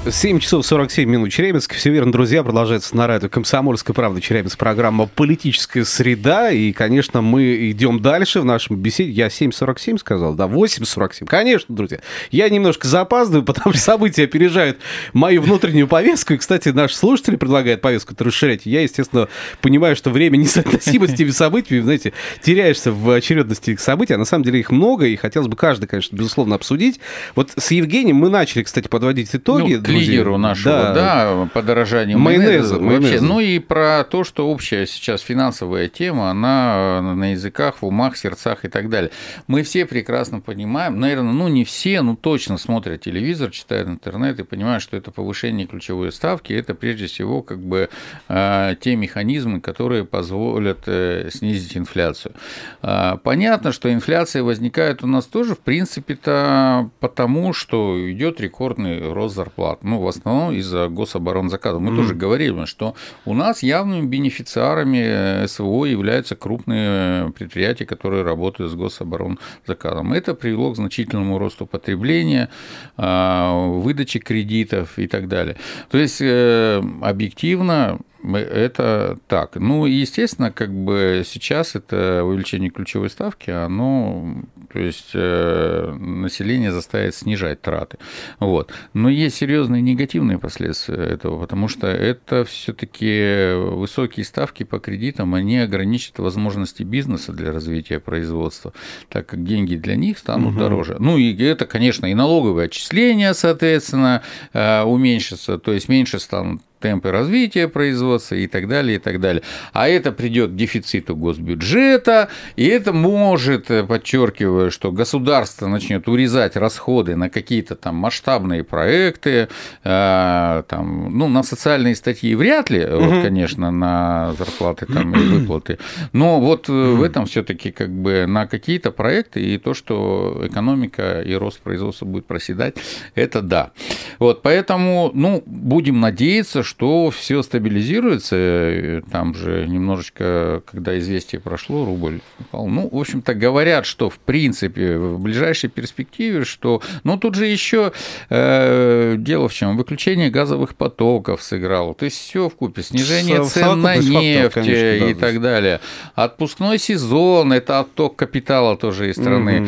7 0.09 0.39
часов 0.39 0.65
47 0.65 1.09
минут 1.09 1.33
Челябинск. 1.33 1.75
Все 1.75 1.91
верно, 1.91 2.13
друзья. 2.13 2.45
Продолжается 2.45 2.97
на 2.97 3.09
радио 3.09 3.29
«Комсомольская 3.29 3.93
правда» 3.93 4.21
Челябинск. 4.21 4.57
Программа 4.57 5.07
«Политическая 5.09 5.85
среда». 5.85 6.53
И, 6.53 6.73
конечно, 6.73 7.23
мы 7.23 7.71
идем 7.71 8.01
дальше 8.01 8.41
в 8.41 8.45
нашем 8.45 8.77
беседе. 8.77 9.11
Я 9.11 9.27
7.47 9.27 9.99
сказал, 9.99 10.35
да? 10.35 10.45
8.47. 10.45 11.27
Конечно, 11.27 11.75
друзья. 11.75 11.99
Я 12.31 12.49
немножко 12.49 12.87
запаздываю, 12.87 13.45
потому 13.45 13.73
что 13.75 13.83
события 13.83 14.25
опережают 14.25 14.79
мою 15.13 15.43
внутреннюю 15.43 15.89
повестку. 15.89 16.35
И, 16.35 16.37
кстати, 16.37 16.69
наши 16.69 16.97
слушатели 16.97 17.35
предлагают 17.35 17.81
повестку 17.81 18.15
расширять. 18.17 18.65
Я, 18.65 18.83
естественно, 18.83 19.27
понимаю, 19.61 19.97
что 19.97 20.11
время 20.11 20.37
несоотносимо 20.37 21.09
с 21.09 21.15
теми 21.15 21.31
событиями. 21.31 21.83
Знаете, 21.83 22.13
теряешься 22.43 22.93
в 22.93 23.11
очередности 23.11 23.71
их 23.71 23.81
событий. 23.81 24.15
А 24.15 24.19
на 24.19 24.25
самом 24.25 24.45
деле 24.45 24.61
их 24.61 24.71
много. 24.71 25.07
И 25.07 25.17
хотелось 25.17 25.49
бы 25.49 25.57
каждый, 25.57 25.87
конечно, 25.87 26.15
безусловно, 26.15 26.55
обсудить. 26.55 27.01
Вот 27.35 27.51
с 27.57 27.73
Евгением 27.73 28.17
мы 28.17 28.31
начали, 28.31 28.63
кстати, 28.63 28.87
подводить 28.87 29.31
итоги. 29.35 29.75
Ну, 29.75 29.96
лидеру 29.99 30.38
нашего, 30.38 30.75
да, 30.75 30.95
да 30.95 31.49
подорожанию 31.53 32.19
майонеза. 32.19 32.79
майонеза. 32.79 33.11
Вообще, 33.11 33.21
ну 33.21 33.41
и 33.41 33.59
про 33.59 34.05
то, 34.05 34.25
что 34.25 34.49
общая 34.49 34.87
сейчас 34.87 35.21
финансовая 35.21 35.88
тема, 35.88 36.31
она 36.31 37.00
на 37.03 37.33
языках, 37.33 37.76
в 37.81 37.87
умах, 37.87 38.17
сердцах 38.17 38.65
и 38.65 38.69
так 38.69 38.88
далее. 38.88 39.11
Мы 39.47 39.62
все 39.62 39.87
прекрасно 39.87 40.41
понимаем, 40.41 41.00
наверное, 41.00 41.33
ну 41.33 41.49
не 41.49 41.65
все, 41.65 42.03
но 42.03 42.17
точно 42.17 42.59
смотрят 42.59 43.03
телевизор, 43.03 43.50
читают 43.50 43.88
интернет 43.88 44.38
и 44.41 44.45
понимают, 44.45 44.83
что 44.83 44.97
это 44.97 45.11
повышение 45.11 45.67
ключевой 45.67 46.12
ставки, 46.12 46.53
это 46.53 46.75
прежде 46.75 47.07
всего 47.07 47.43
как 47.43 47.59
бы 47.59 47.88
а, 48.29 48.75
те 48.75 48.97
механизмы, 48.97 49.61
которые 49.61 50.05
позволят 50.05 50.81
э, 50.87 51.29
снизить 51.33 51.76
инфляцию. 51.76 52.35
А, 52.83 53.17
понятно, 53.17 53.73
что 53.73 53.93
инфляция 53.93 54.43
возникает 54.43 55.03
у 55.03 55.07
нас 55.07 55.26
тоже, 55.26 55.55
в 55.55 55.61
принципе-то 55.61 56.91
потому, 57.00 57.53
что 57.53 58.11
идет 58.11 58.41
рекордный 58.41 59.12
рост 59.12 59.35
зарплат 59.35 59.83
ну, 59.87 60.00
в 60.00 60.09
основном 60.09 60.52
из-за 60.52 60.88
гособоронзаказа. 60.88 61.78
Мы 61.78 61.93
mm. 61.93 61.97
тоже 61.97 62.14
говорили, 62.14 62.64
что 62.64 62.95
у 63.25 63.35
нас 63.35 63.62
явными 63.62 64.07
бенефициарами 64.07 64.99
э, 64.99 65.47
СВО 65.47 65.85
являются 65.85 66.37
крупные 66.37 67.31
предприятия, 67.33 67.87
которые 67.87 68.23
работают 68.23 68.73
с 68.73 68.75
гособоронзаказом. 68.75 70.12
Это 70.12 70.35
привело 70.35 70.73
к 70.73 70.76
значительному 70.76 71.38
росту 71.38 71.66
потребления, 71.66 72.49
а, 72.97 73.69
выдачи 73.69 74.19
кредитов 74.19 74.99
и 74.99 75.07
так 75.07 75.28
далее. 75.28 75.57
То 75.90 75.99
есть 75.99 76.21
э, 76.21 76.83
объективно 77.02 77.99
это 78.35 79.19
так. 79.28 79.57
Ну, 79.57 79.87
естественно, 79.87 80.50
как 80.50 80.73
бы 80.73 81.23
сейчас 81.25 81.76
это 81.76 82.25
увеличение 82.25 82.71
ключевой 82.71 83.11
ставки, 83.11 83.50
оно, 83.50 84.43
то 84.73 84.79
есть 84.79 85.11
э, 85.15 85.97
население 85.99 86.73
заставит 86.73 87.15
снижать 87.15 87.63
траты. 87.63 87.99
Вот. 88.41 88.73
Но 88.93 89.09
есть 89.09 89.37
серьезные 89.37 89.83
негативные 89.83 90.39
последствия 90.39 90.97
этого, 90.97 91.41
потому 91.41 91.69
что 91.69 91.87
это 91.87 92.45
все-таки 92.45 93.55
высокие 93.55 94.25
ставки 94.25 94.63
по 94.63 94.79
кредитам, 94.79 95.35
они 95.35 95.59
ограничат 95.59 96.19
возможности 96.19 96.83
бизнеса 96.83 97.33
для 97.33 97.53
развития 97.53 98.01
производства, 98.01 98.73
так 99.09 99.27
как 99.27 99.45
деньги 99.45 99.77
для 99.77 99.97
них 99.97 100.19
станут 100.19 100.53
угу. 100.53 100.61
дороже. 100.61 100.97
Ну, 100.99 101.17
и 101.19 101.35
это, 101.43 101.67
конечно, 101.67 102.07
и 102.07 102.15
налоговые 102.15 102.67
отчисления, 102.67 103.33
соответственно, 103.33 104.23
э, 104.53 104.83
уменьшатся, 104.83 105.59
то 105.59 105.73
есть 105.73 105.89
меньше 105.89 106.19
станут 106.19 106.63
темпы 106.87 107.11
развития 107.11 107.66
производства 107.66 108.37
и 108.37 108.47
так 108.47 108.69
далее, 108.69 108.97
и 108.97 108.99
так 109.00 109.21
далее. 109.21 109.43
А 109.73 109.88
это 109.88 110.12
придет 110.12 110.52
к 110.52 110.55
дефициту 110.55 111.16
госбюджета, 111.16 112.28
и 112.55 112.64
это 112.66 112.93
может, 112.93 113.73
э, 113.73 113.83
подчеркиваю, 113.83 114.71
что 114.71 114.93
государство 114.93 115.66
начнет 115.66 116.07
урезать 116.09 116.55
расходы 116.57 117.16
на 117.16 117.28
какие-то 117.28 117.75
там 117.75 117.97
масштабные 117.97 118.62
проекты, 118.62 119.49
э, 119.83 120.62
там, 120.69 121.19
ну, 121.19 121.26
на 121.28 121.43
социальные 121.43 121.97
статьи 121.97 122.37
вряд 122.37 122.71
ли, 122.71 122.85
угу. 122.85 123.05
вот, 123.05 123.23
конечно, 123.25 123.73
на 123.73 124.35
зарплаты 124.38 124.87
там 124.87 125.12
и 125.12 125.19
выплаты, 125.19 125.78
но 126.12 126.40
вот 126.40 126.69
в 126.69 127.02
этом 127.02 127.26
все-таки 127.26 127.73
как 127.73 127.90
бы 127.90 128.26
на 128.28 128.47
какие-то 128.47 128.93
проекты 128.93 129.40
и 129.40 129.59
то, 129.59 129.75
что 129.75 130.43
экономика 130.45 131.21
и 131.21 131.35
рост 131.35 131.59
производства 131.59 132.07
будет 132.07 132.26
проседать, 132.26 132.76
это 133.16 133.43
да. 133.43 133.73
Вот, 134.21 134.43
поэтому, 134.43 135.11
ну, 135.14 135.43
будем 135.47 136.00
надеяться, 136.00 136.62
что 136.62 136.75
все 137.11 137.42
стабилизируется. 137.42 139.02
Там 139.11 139.35
же 139.35 139.66
немножечко, 139.66 140.62
когда 140.71 140.99
известие 140.99 141.40
прошло, 141.40 141.85
рубль 141.85 142.21
упал. 142.38 142.66
Ну, 142.66 142.88
в 142.90 142.99
общем-то, 142.99 143.35
говорят, 143.35 143.87
что 143.87 144.11
в 144.11 144.18
принципе 144.18 144.99
в 144.99 145.18
ближайшей 145.21 145.71
перспективе, 145.71 146.45
что, 146.45 146.83
ну, 147.04 147.16
тут 147.18 147.35
же 147.35 147.47
еще 147.47 147.92
э, 148.30 149.14
дело 149.18 149.49
в 149.49 149.54
чем, 149.54 149.76
выключение 149.76 150.30
газовых 150.30 150.75
потоков 150.75 151.42
сыграло. 151.42 151.95
То 151.95 152.04
есть 152.04 152.18
все 152.18 152.49
в 152.49 152.54
купе, 152.54 152.83
снижение 152.83 153.45
С, 153.45 153.52
цен 153.52 153.80
на 153.80 153.97
нефть 153.97 154.54
конечно, 154.54 155.06
да, 155.06 155.11
и 155.11 155.14
так 155.14 155.40
далее. 155.40 155.80
Отпускной 156.14 156.78
сезон, 156.78 157.52
это 157.52 157.80
отток 157.80 158.16
капитала 158.16 158.76
тоже 158.76 159.11
из 159.11 159.16
страны. 159.16 159.62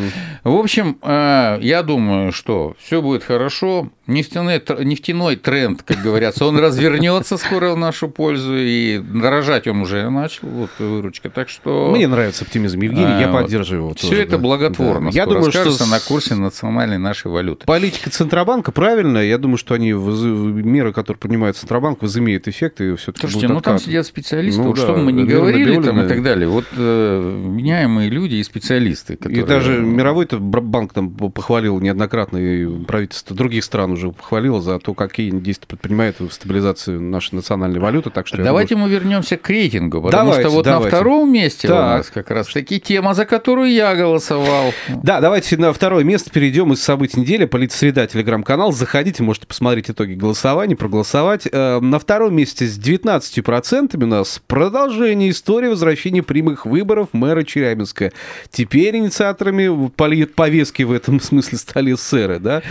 Угу. 0.44 0.56
В 0.56 0.60
общем, 0.60 0.98
э, 1.02 1.58
я 1.62 1.82
думаю, 1.82 2.32
что 2.32 2.76
все 2.78 3.00
будет 3.00 3.24
хорошо 3.24 3.90
нефтяной, 4.08 4.62
нефтяной 4.84 5.36
тренд, 5.36 5.82
как 5.82 5.98
говорится, 5.98 6.46
он 6.46 6.58
развернется 6.58 7.36
скоро 7.36 7.72
в 7.74 7.76
нашу 7.76 8.08
пользу, 8.08 8.56
и 8.56 8.98
дорожать 8.98 9.68
он 9.68 9.82
уже 9.82 10.08
начал, 10.08 10.48
вот 10.48 10.70
выручка. 10.78 11.30
Так 11.30 11.48
что... 11.48 11.92
Мне 11.94 12.08
нравится 12.08 12.44
оптимизм 12.44 12.80
Евгений, 12.80 13.20
я 13.20 13.28
а, 13.28 13.32
поддерживаю 13.32 13.84
его. 13.84 13.94
Все 13.94 14.22
это 14.22 14.38
благотворно. 14.38 15.10
Да. 15.10 15.16
Я 15.16 15.26
думаю, 15.26 15.52
что 15.52 15.86
на 15.86 16.00
курсе 16.00 16.34
национальной 16.34 16.98
нашей 16.98 17.30
валюты. 17.30 17.66
Политика 17.66 18.10
Центробанка 18.10 18.72
правильная. 18.72 19.24
Я 19.24 19.38
думаю, 19.38 19.58
что 19.58 19.74
они 19.74 19.92
меры, 19.92 20.92
которые 20.92 21.18
принимает 21.18 21.56
Центробанк, 21.56 22.02
возымеют 22.02 22.48
эффект 22.48 22.80
и 22.80 22.94
все-таки 22.96 23.26
Слушайте, 23.26 23.48
ну 23.48 23.60
там 23.60 23.78
сидят 23.78 24.06
специалисты, 24.06 24.62
ну, 24.62 24.68
вот 24.68 24.76
да, 24.76 24.82
что 24.82 24.94
бы 24.94 25.02
мы 25.02 25.12
ни 25.12 25.24
говорили 25.24 25.80
там 25.82 26.00
и 26.00 26.08
так 26.08 26.22
далее. 26.22 26.48
Вот 26.48 26.64
э, 26.76 27.46
меняемые 27.46 28.08
люди 28.08 28.36
и 28.36 28.42
специалисты. 28.42 29.16
Которые... 29.16 29.42
И 29.42 29.46
даже 29.46 29.78
мировой 29.78 30.26
банк 30.30 30.94
там 30.94 31.10
похвалил 31.10 31.78
неоднократно 31.80 32.38
правительство 32.86 33.36
других 33.36 33.64
стран 33.64 33.97
уже 33.98 34.12
похвалил 34.12 34.60
за 34.60 34.78
то, 34.78 34.94
какие 34.94 35.30
действия 35.30 35.66
предпринимает 35.66 36.20
в 36.20 36.30
стабилизации 36.30 36.96
нашей 36.96 37.34
национальной 37.34 37.80
валюты. 37.80 38.10
Так 38.10 38.26
что 38.26 38.42
давайте 38.42 38.74
думаю... 38.74 38.90
мы 38.90 38.94
вернемся 38.94 39.36
к 39.36 39.48
рейтингу, 39.48 40.00
потому 40.00 40.30
давайте, 40.30 40.48
что 40.48 40.56
вот 40.56 40.64
давайте. 40.64 40.84
на 40.84 40.96
втором 40.96 41.32
месте 41.32 41.68
так. 41.68 41.76
у 41.76 41.80
нас 41.80 42.10
как 42.10 42.30
раз 42.30 42.46
таки 42.48 42.80
тема, 42.80 43.14
за 43.14 43.26
которую 43.26 43.70
я 43.72 43.94
голосовал. 43.94 44.72
Да, 45.02 45.20
давайте 45.20 45.56
на 45.56 45.72
второе 45.72 46.04
место 46.04 46.30
перейдем 46.30 46.72
из 46.72 46.82
событий 46.82 47.20
недели. 47.20 47.44
Политсреда, 47.44 48.06
телеграм-канал. 48.06 48.72
Заходите, 48.72 49.22
можете 49.22 49.46
посмотреть 49.46 49.90
итоги 49.90 50.14
голосования, 50.14 50.76
проголосовать. 50.76 51.48
Э, 51.50 51.80
на 51.80 51.98
втором 51.98 52.34
месте 52.34 52.66
с 52.66 52.78
19% 52.78 54.02
у 54.02 54.06
нас 54.06 54.40
продолжение 54.46 55.30
истории 55.30 55.68
возвращения 55.68 56.22
прямых 56.22 56.66
выборов 56.66 57.08
мэра 57.12 57.42
Челябинска. 57.42 58.12
Теперь 58.50 58.96
инициаторами 58.96 59.88
повестки 59.88 60.82
в 60.82 60.92
этом 60.92 61.20
смысле 61.20 61.58
стали 61.58 61.94
сэры, 61.94 62.38
да. 62.38 62.62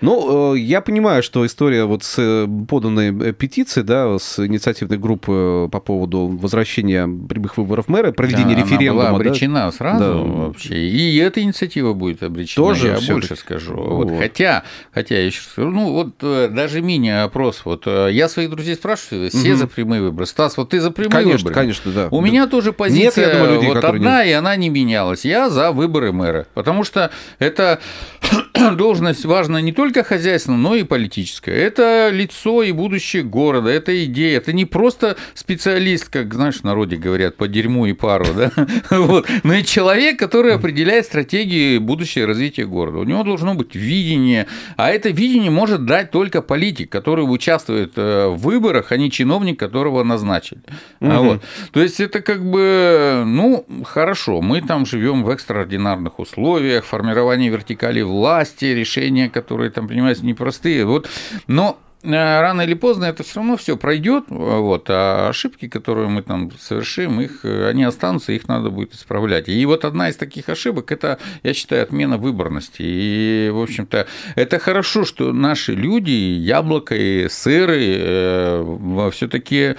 Ну, 0.00 0.54
э, 0.54 0.58
я 0.74 0.80
понимаю, 0.80 1.22
что 1.22 1.46
история 1.46 1.84
вот 1.84 2.02
с 2.02 2.16
э, 2.18 2.48
поданной 2.68 3.28
э, 3.28 3.32
петицией, 3.32 3.86
да, 3.86 4.18
с 4.18 4.44
инициативной 4.44 4.98
группы 4.98 5.66
э, 5.66 5.68
по 5.70 5.78
поводу 5.78 6.26
возвращения 6.26 7.06
прямых 7.06 7.56
выборов 7.56 7.86
мэра, 7.86 8.10
проведения 8.10 8.56
да, 8.56 8.62
референдума. 8.62 9.02
Она 9.02 9.10
была 9.10 9.20
обречена 9.20 9.66
да? 9.66 9.72
сразу 9.72 10.04
да. 10.04 10.14
вообще. 10.14 10.88
И 10.88 11.16
эта 11.18 11.40
инициатива 11.40 11.92
будет 11.92 12.24
обречена, 12.24 12.66
Тоже 12.66 12.88
я 12.88 13.14
больше 13.14 13.36
скажу. 13.36 13.74
Вот. 13.74 14.10
Вот. 14.10 14.18
Хотя, 14.18 14.64
хотя 14.92 15.14
я 15.14 15.26
еще 15.26 15.42
скажу, 15.42 15.70
ну 15.70 15.92
вот 15.92 16.16
даже 16.18 16.82
мини-опрос, 16.82 17.62
вот 17.64 17.86
я 17.86 18.28
своих 18.28 18.50
друзей 18.50 18.74
спрашиваю, 18.74 19.30
все 19.30 19.52
угу. 19.52 19.58
за 19.58 19.66
прямые 19.68 20.02
выборы. 20.02 20.26
Стас, 20.26 20.56
вот 20.56 20.70
ты 20.70 20.80
за 20.80 20.90
прямые 20.90 21.12
конечно, 21.12 21.38
выборы? 21.38 21.54
Конечно, 21.54 21.92
да. 21.92 22.08
У 22.10 22.20
да. 22.20 22.26
меня 22.26 22.46
тоже 22.48 22.72
позиция 22.72 23.26
Нет, 23.26 23.34
я 23.34 23.38
думаю, 23.38 23.54
людей, 23.54 23.68
вот 23.74 23.84
одна, 23.84 24.24
нет. 24.24 24.30
и 24.30 24.32
она 24.32 24.56
не 24.56 24.70
менялась. 24.70 25.24
Я 25.24 25.50
за 25.50 25.70
выборы 25.70 26.10
мэра, 26.10 26.48
потому 26.54 26.82
что 26.82 27.12
это 27.38 27.78
должность 28.76 29.24
важна 29.24 29.60
не 29.60 29.72
только 29.72 30.04
хозяйственно, 30.04 30.56
но 30.56 30.74
и 30.74 30.82
политическая. 30.82 31.54
Это 31.54 32.10
лицо 32.10 32.62
и 32.62 32.72
будущее 32.72 33.22
города, 33.22 33.70
это 33.70 34.04
идея. 34.04 34.38
Это 34.38 34.52
не 34.52 34.64
просто 34.64 35.16
специалист, 35.34 36.08
как, 36.08 36.32
знаешь, 36.34 36.56
в 36.56 36.64
народе 36.64 36.96
говорят, 36.96 37.36
по 37.36 37.48
дерьму 37.48 37.86
и 37.86 37.92
пару, 37.92 38.26
да? 38.34 38.52
вот. 38.90 39.28
но 39.42 39.54
и 39.54 39.64
человек, 39.64 40.18
который 40.18 40.54
определяет 40.54 41.06
стратегии 41.06 41.78
будущего 41.78 42.26
развития 42.26 42.66
города. 42.66 42.98
У 42.98 43.04
него 43.04 43.22
должно 43.22 43.54
быть 43.54 43.74
видение, 43.74 44.46
а 44.76 44.90
это 44.90 45.10
видение 45.10 45.50
может 45.50 45.84
дать 45.84 46.10
только 46.10 46.42
политик, 46.42 46.90
который 46.90 47.22
участвует 47.22 47.92
э, 47.96 48.28
в 48.28 48.36
выборах, 48.36 48.92
а 48.92 48.96
не 48.96 49.10
чиновник, 49.10 49.58
которого 49.58 50.02
назначили. 50.04 50.60
Угу. 51.00 51.12
Вот. 51.12 51.42
То 51.72 51.80
есть 51.82 52.00
это 52.00 52.20
как 52.20 52.44
бы, 52.44 53.22
ну, 53.26 53.66
хорошо, 53.84 54.40
мы 54.40 54.60
там 54.60 54.86
живем 54.86 55.24
в 55.24 55.30
экстраординарных 55.30 56.18
условиях, 56.18 56.84
формирование 56.84 57.50
вертикали 57.50 58.00
власти, 58.14 58.66
решения, 58.66 59.28
которые 59.28 59.70
там 59.70 59.88
принимаются 59.88 60.24
непростые. 60.24 60.84
Вот. 60.84 61.08
Но 61.46 61.78
рано 62.04 62.62
или 62.62 62.74
поздно 62.74 63.06
это 63.06 63.22
все 63.22 63.36
равно 63.36 63.56
все 63.56 63.76
пройдет, 63.76 64.24
вот, 64.28 64.86
а 64.88 65.28
ошибки, 65.28 65.68
которые 65.68 66.08
мы 66.08 66.22
там 66.22 66.50
совершим, 66.58 67.20
их, 67.20 67.44
э, 67.44 67.68
они 67.68 67.84
останутся, 67.84 68.32
их 68.32 68.48
надо 68.48 68.70
будет 68.70 68.94
исправлять. 68.94 69.48
И 69.48 69.64
вот 69.66 69.84
одна 69.84 70.08
из 70.10 70.16
таких 70.16 70.48
ошибок– 70.48 70.92
это, 70.92 71.18
я 71.42 71.54
считаю, 71.54 71.82
отмена 71.82 72.18
выборности. 72.18 72.82
И, 72.82 73.50
в 73.52 73.62
общем-то, 73.62 74.06
это 74.36 74.58
хорошо, 74.58 75.04
что 75.04 75.32
наши 75.32 75.74
люди, 75.74 76.10
яблоко 76.10 76.94
и 76.94 77.28
сыры, 77.28 77.96
э, 77.98 79.10
все 79.12 79.28
таки 79.28 79.74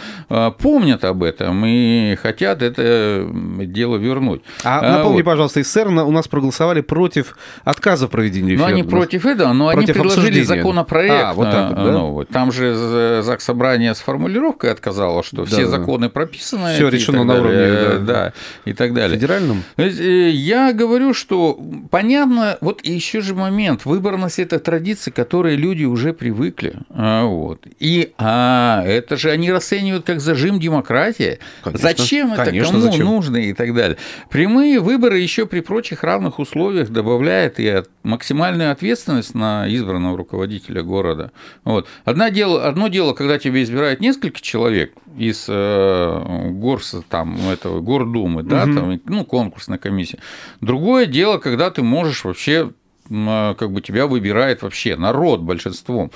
помнят 0.59 1.03
об 1.03 1.23
этом 1.23 1.65
и 1.65 2.15
хотят 2.15 2.61
это 2.61 3.27
дело 3.65 3.97
вернуть. 3.97 4.41
А, 4.63 4.79
а 4.79 4.97
напомни, 4.97 5.17
вот. 5.17 5.25
пожалуйста, 5.25 5.63
СССР 5.63 5.87
у 5.87 6.11
нас 6.11 6.27
проголосовали 6.27 6.81
против 6.81 7.37
отказа 7.63 8.07
в 8.07 8.11
проведении 8.11 8.53
референдума. 8.53 8.69
Ну, 8.69 8.75
они 8.75 8.89
против 8.89 9.25
этого, 9.25 9.53
но 9.53 9.71
против 9.71 9.89
они 9.89 9.93
предложили 9.93 10.39
обсуждения. 10.39 10.45
законопроект. 10.45 11.23
А, 11.23 11.33
вот 11.33 11.51
так 11.51 11.75
да? 11.75 12.14
Новый. 12.15 12.25
Там 12.25 12.51
же 12.51 13.21
ЗАГС 13.21 13.45
Собрание 13.45 13.93
с 13.93 13.99
формулировкой 13.99 14.71
отказало, 14.71 15.23
что 15.23 15.37
да, 15.37 15.45
все 15.45 15.67
законы 15.67 16.09
прописаны. 16.09 16.73
Все 16.73 16.89
решено 16.89 17.23
на 17.23 17.39
уровне 17.39 17.67
да, 17.67 17.97
да, 17.99 18.33
и 18.65 18.73
так 18.73 18.93
далее. 18.93 19.17
Федеральном? 19.17 19.63
Э, 19.77 20.29
я 20.29 20.73
говорю, 20.73 21.13
что 21.13 21.59
понятно, 21.91 22.57
вот 22.61 22.83
еще 22.83 23.21
же 23.21 23.35
момент, 23.35 23.85
выборность– 23.85 24.39
это 24.39 24.59
традиции, 24.59 25.11
к 25.11 25.15
которой 25.15 25.55
люди 25.55 25.83
уже 25.83 26.13
привыкли. 26.13 26.75
А, 26.89 27.25
вот. 27.25 27.61
И 27.79 28.13
а, 28.17 28.83
это 28.85 29.17
же 29.17 29.31
они 29.31 29.51
расценивают 29.51 30.05
как 30.05 30.21
зажим 30.21 30.59
демократии. 30.59 31.39
Конечно, 31.63 31.87
зачем 31.87 32.33
это 32.33 32.45
конечно, 32.45 32.71
кому 32.71 32.83
зачем? 32.83 33.05
нужно 33.05 33.37
и 33.37 33.53
так 33.53 33.73
далее. 33.75 33.97
Прямые 34.29 34.79
выборы 34.79 35.19
еще 35.19 35.45
при 35.45 35.59
прочих 35.59 36.03
равных 36.03 36.39
условиях 36.39 36.89
добавляют 36.89 37.59
и 37.59 37.83
максимальную 38.03 38.71
ответственность 38.71 39.35
на 39.35 39.65
избранного 39.67 40.17
руководителя 40.17 40.81
города. 40.81 41.31
Вот. 41.63 41.87
Одно 42.05 42.29
дело, 42.29 42.67
одно 42.67 42.87
дело, 42.87 43.13
когда 43.13 43.39
тебя 43.39 43.63
избирают 43.63 43.99
несколько 43.99 44.39
человек 44.39 44.93
из 45.17 45.47
э, 45.49 46.49
горса, 46.51 47.03
там, 47.09 47.35
этого, 47.49 47.81
гордумы, 47.81 48.43
да, 48.43 48.65
угу. 48.65 48.73
там, 48.73 49.01
ну, 49.05 49.25
конкурсная 49.25 49.79
комиссия. 49.79 50.19
Другое 50.61 51.07
дело, 51.07 51.39
когда 51.39 51.71
ты 51.71 51.81
можешь 51.81 52.23
вообще, 52.23 52.71
э, 53.09 53.55
как 53.57 53.71
бы 53.71 53.81
тебя 53.81 54.05
выбирает 54.05 54.61
вообще 54.61 54.95
народ 54.95 55.41
большинством. 55.41 56.11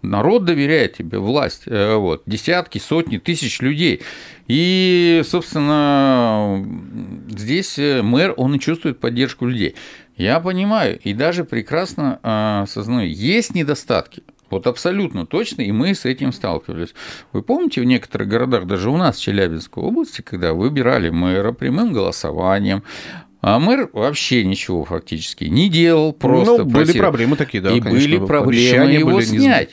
Народ 0.00 0.46
доверяет 0.46 0.96
тебе, 0.96 1.18
власть, 1.18 1.64
э, 1.66 1.94
вот, 1.94 2.22
десятки, 2.24 2.78
сотни, 2.78 3.18
тысяч 3.18 3.60
людей. 3.60 4.00
И, 4.48 5.22
собственно, 5.26 6.66
здесь 7.28 7.78
э, 7.78 8.00
мэр, 8.00 8.32
он 8.38 8.54
и 8.54 8.60
чувствует 8.60 8.98
поддержку 8.98 9.44
людей. 9.44 9.74
Я 10.16 10.40
понимаю 10.40 10.98
и 11.00 11.12
даже 11.12 11.44
прекрасно 11.44 12.62
осознаю, 12.62 13.10
есть 13.10 13.54
недостатки, 13.54 14.22
вот 14.54 14.66
абсолютно 14.66 15.26
точно, 15.26 15.62
и 15.62 15.72
мы 15.72 15.94
с 15.94 16.04
этим 16.04 16.32
сталкивались. 16.32 16.94
Вы 17.32 17.42
помните, 17.42 17.80
в 17.80 17.84
некоторых 17.84 18.28
городах, 18.28 18.66
даже 18.66 18.88
у 18.90 18.96
нас 18.96 19.16
в 19.16 19.22
Челябинской 19.22 19.82
области, 19.82 20.22
когда 20.22 20.54
выбирали 20.54 21.10
мэра 21.10 21.52
прямым 21.52 21.92
голосованием, 21.92 22.82
а 23.40 23.58
мэр 23.58 23.90
вообще 23.92 24.44
ничего 24.44 24.84
фактически 24.84 25.44
не 25.44 25.68
делал, 25.68 26.12
просто 26.12 26.64
ну, 26.64 26.70
были 26.70 26.96
проблемы 26.96 27.36
такие, 27.36 27.62
да, 27.62 27.70
И 27.70 27.80
конечно, 27.80 28.08
были 28.08 28.26
проблемы 28.26 28.90
его 28.92 29.10
были 29.10 29.24
снять. 29.24 29.70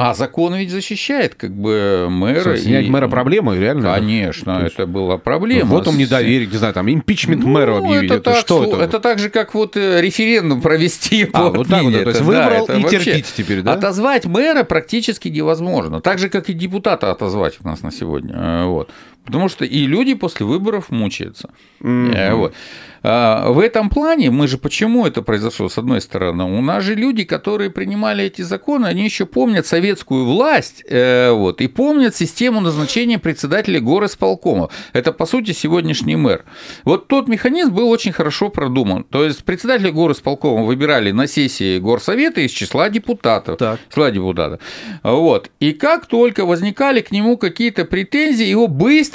А 0.00 0.14
закон 0.14 0.54
ведь 0.54 0.70
защищает 0.70 1.34
как 1.34 1.52
бы 1.52 2.06
мэра. 2.08 2.56
Снять 2.56 2.86
и... 2.86 2.90
мэра 2.90 3.08
проблема, 3.08 3.56
реально? 3.56 3.94
Конечно, 3.94 4.62
есть... 4.62 4.74
это 4.74 4.86
была 4.86 5.18
проблема. 5.18 5.68
Ну, 5.68 5.76
вот 5.76 5.88
он 5.88 5.96
недоверие, 5.96 6.46
не 6.46 6.56
знаю, 6.56 6.72
там 6.74 6.88
импичмент 6.88 7.42
ну, 7.42 7.48
мэра 7.48 7.78
объявить. 7.78 8.10
Это, 8.10 8.14
это 8.14 8.30
так, 8.32 8.36
что 8.40 8.64
это? 8.64 8.76
Это 8.76 9.00
так 9.00 9.18
же, 9.18 9.28
как 9.28 9.54
вот 9.54 9.76
э, 9.76 10.00
референдум 10.00 10.60
провести. 10.60 11.28
А, 11.32 11.50
вот 11.50 11.68
так 11.68 11.82
вот, 11.82 11.92
то 11.92 12.10
есть 12.10 12.20
выбрал 12.20 12.66
да, 12.66 12.78
и 12.78 12.82
терпите 12.84 13.24
теперь, 13.36 13.62
да? 13.62 13.72
Отозвать 13.72 14.26
мэра 14.26 14.62
практически 14.64 15.28
невозможно. 15.28 16.00
Так 16.00 16.18
же, 16.18 16.28
как 16.28 16.48
и 16.48 16.52
депутата 16.52 17.10
отозвать 17.10 17.58
у 17.62 17.66
нас 17.66 17.82
на 17.82 17.90
сегодня. 17.90 18.34
Э, 18.34 18.64
вот. 18.66 18.90
Потому 19.28 19.50
что 19.50 19.66
и 19.66 19.86
люди 19.86 20.14
после 20.14 20.46
выборов 20.46 20.88
мучаются. 20.88 21.50
Mm-hmm. 21.82 22.34
Вот. 22.34 22.54
А, 23.02 23.50
в 23.50 23.58
этом 23.58 23.90
плане 23.90 24.30
мы 24.30 24.48
же 24.48 24.58
почему 24.58 25.06
это 25.06 25.22
произошло, 25.22 25.68
с 25.68 25.78
одной 25.78 26.00
стороны, 26.00 26.44
у 26.44 26.60
нас 26.60 26.84
же 26.84 26.94
люди, 26.94 27.24
которые 27.24 27.70
принимали 27.70 28.24
эти 28.24 28.42
законы, 28.42 28.86
они 28.86 29.04
еще 29.04 29.26
помнят 29.26 29.66
советскую 29.66 30.24
власть 30.24 30.82
э, 30.88 31.30
вот, 31.30 31.60
и 31.60 31.68
помнят 31.68 32.16
систему 32.16 32.60
назначения 32.60 33.18
председателя 33.18 33.80
горосполкома. 33.80 34.70
Это, 34.92 35.12
по 35.12 35.26
сути, 35.26 35.52
сегодняшний 35.52 36.16
мэр. 36.16 36.44
Вот 36.84 37.08
тот 37.08 37.28
механизм 37.28 37.72
был 37.72 37.88
очень 37.88 38.12
хорошо 38.12 38.48
продуман. 38.48 39.04
То 39.04 39.24
есть 39.24 39.44
председателя 39.44 39.92
горосполкома 39.92 40.64
выбирали 40.64 41.12
на 41.12 41.26
сессии 41.26 41.78
горсовета 41.78 42.40
из 42.40 42.50
числа 42.50 42.88
депутатов. 42.88 43.58
Так. 43.58 43.78
Числа 43.88 44.10
депутатов. 44.10 44.60
Вот. 45.02 45.50
И 45.60 45.72
как 45.72 46.06
только 46.06 46.44
возникали 46.44 47.00
к 47.00 47.10
нему 47.10 47.36
какие-то 47.36 47.84
претензии, 47.84 48.46
его 48.46 48.66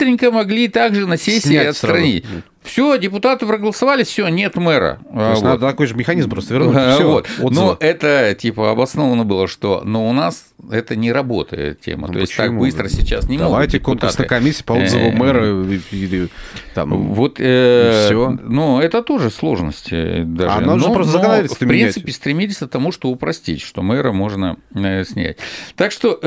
быстренько 0.03 0.31
могли 0.31 0.67
также 0.67 1.07
на 1.07 1.17
сессии 1.17 1.47
Снять 1.47 1.67
отстранить. 1.67 2.25
Сразу. 2.25 2.43
Все, 2.63 2.97
депутаты 2.97 3.45
проголосовали, 3.45 4.03
все, 4.03 4.29
нет 4.29 4.55
мэра. 4.55 4.99
То 5.13 5.29
есть 5.31 5.41
вот. 5.41 5.47
надо 5.49 5.67
такой 5.67 5.85
же 5.85 5.95
механизм 5.95 6.29
просто 6.29 6.53
вернуть. 6.53 6.95
Все, 6.95 7.23
вот. 7.39 7.51
Но 7.51 7.75
это 7.77 8.33
типа 8.39 8.71
обосновано 8.71 9.25
было, 9.25 9.49
что 9.49 9.81
но 9.83 10.07
у 10.07 10.13
нас 10.13 10.45
это 10.71 10.95
не 10.95 11.11
работает 11.11 11.81
тема. 11.81 12.07
Ну, 12.07 12.13
То 12.13 12.19
есть 12.19 12.37
так 12.37 12.57
быстро 12.57 12.87
сейчас 12.87 13.27
не 13.27 13.37
Давайте 13.37 13.79
могут 13.79 13.99
конкурсная 13.99 14.27
комиссия 14.27 14.63
по 14.63 14.73
отзыву 14.73 15.07
э, 15.07 15.11
мэра 15.11 15.65
или 15.91 16.29
там. 16.73 17.13
Вот 17.13 17.35
э, 17.39 18.05
все. 18.05 18.29
Но 18.29 18.81
это 18.81 19.03
тоже 19.03 19.29
сложности 19.29 20.23
даже. 20.23 20.51
А 20.51 20.61
но, 20.61 20.79
же 20.79 20.89
просто 20.89 21.21
но 21.21 21.47
в 21.53 21.57
принципе 21.57 22.01
менять. 22.05 22.15
стремились 22.15 22.57
к 22.57 22.67
тому, 22.67 22.93
что 22.93 23.09
упростить, 23.09 23.61
что 23.61 23.81
мэра 23.81 24.13
можно 24.13 24.55
э, 24.73 25.03
снять. 25.03 25.37
Так 25.75 25.91
что 25.91 26.17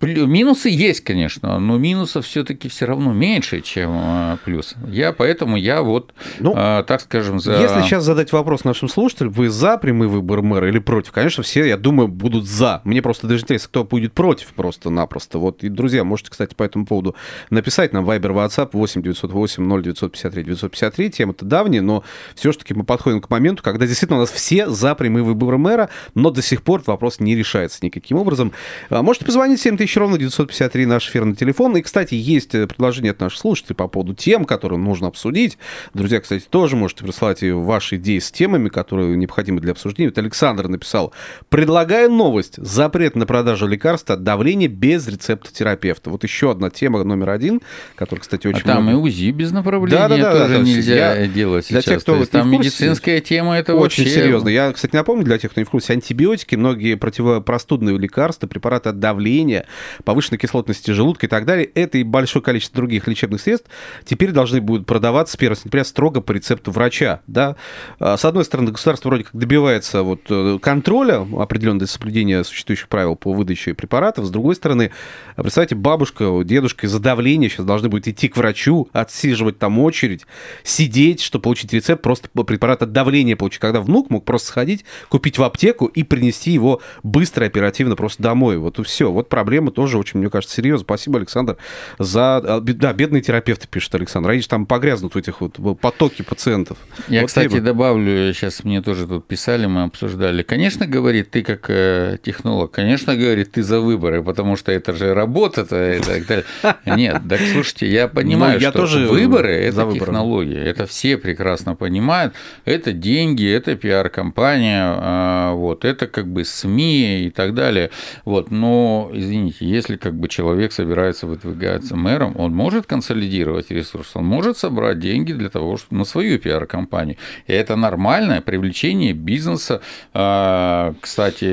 Минусы 0.00 0.70
есть, 0.70 1.02
конечно, 1.02 1.58
но 1.58 1.76
минусов 1.76 2.24
все-таки 2.24 2.68
все 2.68 2.86
равно 2.86 3.12
меньше, 3.12 3.60
чем 3.60 3.90
а, 3.92 4.38
плюс. 4.44 4.74
Я 4.88 5.12
поэтому 5.12 5.56
я 5.56 5.82
вот, 5.82 6.14
ну, 6.38 6.54
а, 6.56 6.84
так 6.84 7.02
скажем, 7.02 7.38
за. 7.38 7.60
Если 7.60 7.82
сейчас 7.82 8.04
задать 8.04 8.32
вопрос 8.32 8.64
нашим 8.64 8.88
слушателям, 8.88 9.32
вы 9.32 9.50
за 9.50 9.76
прямой 9.76 10.08
выбор 10.08 10.40
мэра 10.40 10.68
или 10.68 10.78
против? 10.78 11.12
Конечно, 11.12 11.42
все, 11.42 11.66
я 11.66 11.76
думаю, 11.76 12.08
будут 12.08 12.46
за. 12.46 12.80
Мне 12.84 13.02
просто 13.02 13.26
даже 13.26 13.42
интересно, 13.42 13.68
кто 13.68 13.84
будет 13.84 14.14
против 14.14 14.48
просто-напросто. 14.54 15.38
Вот, 15.38 15.62
и, 15.62 15.68
друзья, 15.68 16.02
можете, 16.02 16.30
кстати, 16.30 16.54
по 16.54 16.62
этому 16.62 16.86
поводу 16.86 17.14
написать 17.50 17.92
нам 17.92 18.08
Viber, 18.08 18.32
WhatsApp 18.32 18.70
8 18.72 19.02
908 19.02 19.82
0953 19.82 20.44
953. 20.44 21.10
Тема-то 21.10 21.44
давняя, 21.44 21.82
но 21.82 22.04
все-таки 22.34 22.72
мы 22.72 22.84
подходим 22.84 23.20
к 23.20 23.28
моменту, 23.28 23.62
когда 23.62 23.86
действительно 23.86 24.16
у 24.18 24.20
нас 24.22 24.30
все 24.30 24.68
за 24.70 24.94
прямой 24.94 25.22
выбор 25.22 25.58
мэра, 25.58 25.90
но 26.14 26.30
до 26.30 26.40
сих 26.40 26.62
пор 26.62 26.82
вопрос 26.86 27.20
не 27.20 27.36
решается 27.36 27.80
никаким 27.82 28.16
образом. 28.16 28.52
А, 28.88 29.02
можете 29.02 29.26
позвонить 29.26 29.60
7 29.60 29.76
тысяч 29.90 29.96
ровно 29.96 30.18
953 30.18 30.86
наш 30.86 31.08
эфирный 31.08 31.34
телефон. 31.34 31.76
И, 31.76 31.82
кстати, 31.82 32.14
есть 32.14 32.54
э, 32.54 32.66
предложение 32.66 33.10
от 33.10 33.20
наших 33.20 33.40
слушателей 33.40 33.74
по 33.74 33.88
поводу 33.88 34.14
тем, 34.14 34.44
которые 34.44 34.78
нужно 34.78 35.08
обсудить. 35.08 35.58
Друзья, 35.94 36.20
кстати, 36.20 36.44
тоже 36.48 36.76
можете 36.76 37.02
присылать 37.02 37.42
ваши 37.42 37.96
идеи 37.96 38.20
с 38.20 38.30
темами, 38.30 38.68
которые 38.68 39.16
необходимы 39.16 39.60
для 39.60 39.72
обсуждения. 39.72 40.10
Вот 40.10 40.18
Александр 40.18 40.68
написал, 40.68 41.12
предлагаю 41.48 42.10
новость. 42.10 42.54
Запрет 42.56 43.16
на 43.16 43.26
продажу 43.26 43.66
лекарств 43.66 44.10
от 44.10 44.22
давления 44.22 44.68
без 44.68 45.08
рецепта 45.08 45.52
терапевта. 45.52 46.10
Вот 46.10 46.22
еще 46.22 46.52
одна 46.52 46.70
тема 46.70 47.02
номер 47.02 47.30
один, 47.30 47.60
которая, 47.96 48.20
кстати, 48.20 48.46
очень 48.46 48.62
а 48.62 48.74
там 48.74 48.84
много... 48.84 48.98
и 48.98 49.00
УЗИ 49.00 49.30
без 49.32 49.50
направления 49.50 49.98
да, 49.98 50.08
да, 50.08 50.16
да, 50.16 50.32
тоже 50.32 50.58
да, 50.58 50.60
нельзя 50.60 51.16
я... 51.16 51.26
делать 51.26 51.66
сейчас. 51.66 51.84
Для 51.84 51.94
тех, 51.94 52.02
кто 52.02 52.12
То 52.12 52.18
есть, 52.20 52.30
там 52.30 52.50
медицинская 52.50 53.20
тема, 53.20 53.56
это 53.56 53.74
очень 53.74 54.04
вообще... 54.04 54.22
серьезно. 54.22 54.48
Я, 54.48 54.72
кстати, 54.72 54.94
напомню 54.94 55.24
для 55.24 55.38
тех, 55.38 55.50
кто 55.50 55.60
не 55.60 55.64
в 55.64 55.70
курсе, 55.70 55.94
антибиотики, 55.94 56.54
многие 56.54 56.94
противопростудные 56.94 57.98
лекарства, 57.98 58.46
препараты 58.46 58.90
от 58.90 59.00
давления, 59.00 59.66
повышенной 60.04 60.38
кислотности 60.38 60.90
желудка 60.90 61.26
и 61.26 61.28
так 61.28 61.44
далее, 61.44 61.66
это 61.74 61.98
и 61.98 62.02
большое 62.02 62.42
количество 62.42 62.76
других 62.76 63.06
лечебных 63.06 63.40
средств 63.40 63.68
теперь 64.04 64.30
должны 64.30 64.60
будут 64.60 64.86
продаваться 64.86 65.36
с 65.36 65.36
1 65.36 65.56
сентября 65.56 65.84
строго 65.84 66.20
по 66.20 66.32
рецепту 66.32 66.70
врача. 66.70 67.20
Да? 67.26 67.56
А, 67.98 68.16
с 68.16 68.24
одной 68.24 68.44
стороны, 68.44 68.72
государство 68.72 69.08
вроде 69.08 69.24
как 69.24 69.34
добивается 69.34 70.02
вот 70.02 70.20
э, 70.28 70.58
контроля 70.60 71.26
определенного 71.38 71.86
соблюдения 71.86 72.44
существующих 72.44 72.88
правил 72.88 73.16
по 73.16 73.32
выдаче 73.32 73.74
препаратов, 73.74 74.26
с 74.26 74.30
другой 74.30 74.54
стороны, 74.54 74.90
представьте, 75.36 75.74
бабушка, 75.74 76.42
дедушка 76.44 76.86
из-за 76.86 76.98
давления 76.98 77.48
сейчас 77.48 77.66
должны 77.66 77.88
будут 77.88 78.08
идти 78.08 78.28
к 78.28 78.36
врачу, 78.36 78.88
отсиживать 78.92 79.58
там 79.58 79.78
очередь, 79.78 80.26
сидеть, 80.62 81.20
чтобы 81.20 81.42
получить 81.42 81.72
рецепт, 81.72 82.02
просто 82.02 82.28
препарат 82.28 82.82
от 82.82 82.92
давления 82.92 83.36
получить, 83.36 83.60
когда 83.60 83.80
внук 83.80 84.10
мог 84.10 84.24
просто 84.24 84.48
сходить, 84.48 84.84
купить 85.08 85.38
в 85.38 85.42
аптеку 85.42 85.86
и 85.86 86.02
принести 86.02 86.50
его 86.50 86.80
быстро, 87.02 87.44
оперативно 87.44 87.96
просто 87.96 88.22
домой. 88.22 88.58
Вот 88.58 88.78
и 88.78 88.82
все. 88.82 89.10
Вот 89.10 89.28
проблема 89.28 89.69
тоже 89.70 89.98
очень, 89.98 90.20
мне 90.20 90.30
кажется, 90.30 90.56
серьезно. 90.56 90.84
Спасибо, 90.84 91.18
Александр, 91.18 91.56
за... 91.98 92.36
А, 92.36 92.60
да, 92.60 92.92
бедные 92.92 93.22
терапевты, 93.22 93.68
пишет 93.68 93.94
Александр. 93.94 94.30
Они 94.30 94.40
же 94.40 94.48
там 94.48 94.66
погрязнут 94.66 95.14
в 95.14 95.18
этих 95.18 95.40
вот 95.40 95.58
потоке 95.80 96.22
пациентов. 96.22 96.78
Я, 97.08 97.22
вот 97.22 97.28
кстати, 97.28 97.54
либо... 97.54 97.66
добавлю, 97.66 98.32
сейчас 98.32 98.64
мне 98.64 98.82
тоже 98.82 99.06
тут 99.06 99.26
писали, 99.26 99.66
мы 99.66 99.84
обсуждали. 99.84 100.42
Конечно, 100.42 100.86
говорит, 100.86 101.30
ты 101.30 101.42
как 101.42 101.66
э, 101.68 102.18
технолог, 102.22 102.70
конечно, 102.70 103.16
говорит, 103.16 103.52
ты 103.52 103.62
за 103.62 103.80
выборы, 103.80 104.22
потому 104.22 104.56
что 104.56 104.72
это 104.72 104.92
же 104.92 105.14
работа-то 105.14 105.94
и 105.94 106.00
так 106.00 106.26
далее. 106.26 106.44
Нет, 106.86 107.22
так 107.28 107.40
слушайте, 107.52 107.86
я 107.86 108.08
понимаю, 108.08 108.54
ну, 108.54 108.60
я 108.60 108.70
что 108.70 108.80
тоже 108.80 109.06
выборы– 109.06 109.52
это 109.54 109.84
выборы. 109.84 110.00
технология, 110.00 110.64
это 110.64 110.86
все 110.86 111.16
прекрасно 111.16 111.74
понимают. 111.74 112.34
Это 112.64 112.92
деньги, 112.92 113.48
это 113.48 113.76
пиар-компания, 113.76 114.94
а, 114.96 115.52
вот, 115.54 115.84
это 115.84 116.06
как 116.06 116.26
бы 116.26 116.44
СМИ 116.44 117.26
и 117.26 117.30
так 117.30 117.54
далее. 117.54 117.90
Вот, 118.24 118.50
но, 118.50 119.10
извините, 119.12 119.59
если 119.60 119.96
как 119.96 120.14
бы 120.14 120.28
человек 120.28 120.72
собирается 120.72 121.26
выдвигаться 121.26 121.96
мэром, 121.96 122.34
он 122.36 122.54
может 122.54 122.86
консолидировать 122.86 123.70
ресурсы, 123.70 124.18
он 124.18 124.24
может 124.24 124.58
собрать 124.58 124.98
деньги 124.98 125.32
для 125.32 125.48
того, 125.48 125.76
чтобы 125.76 125.98
на 125.98 126.04
свою 126.04 126.38
пиар-компанию. 126.38 127.16
И 127.46 127.52
это 127.52 127.76
нормальное 127.76 128.40
привлечение 128.40 129.12
бизнеса. 129.12 129.80
А, 130.12 130.94
кстати, 131.00 131.44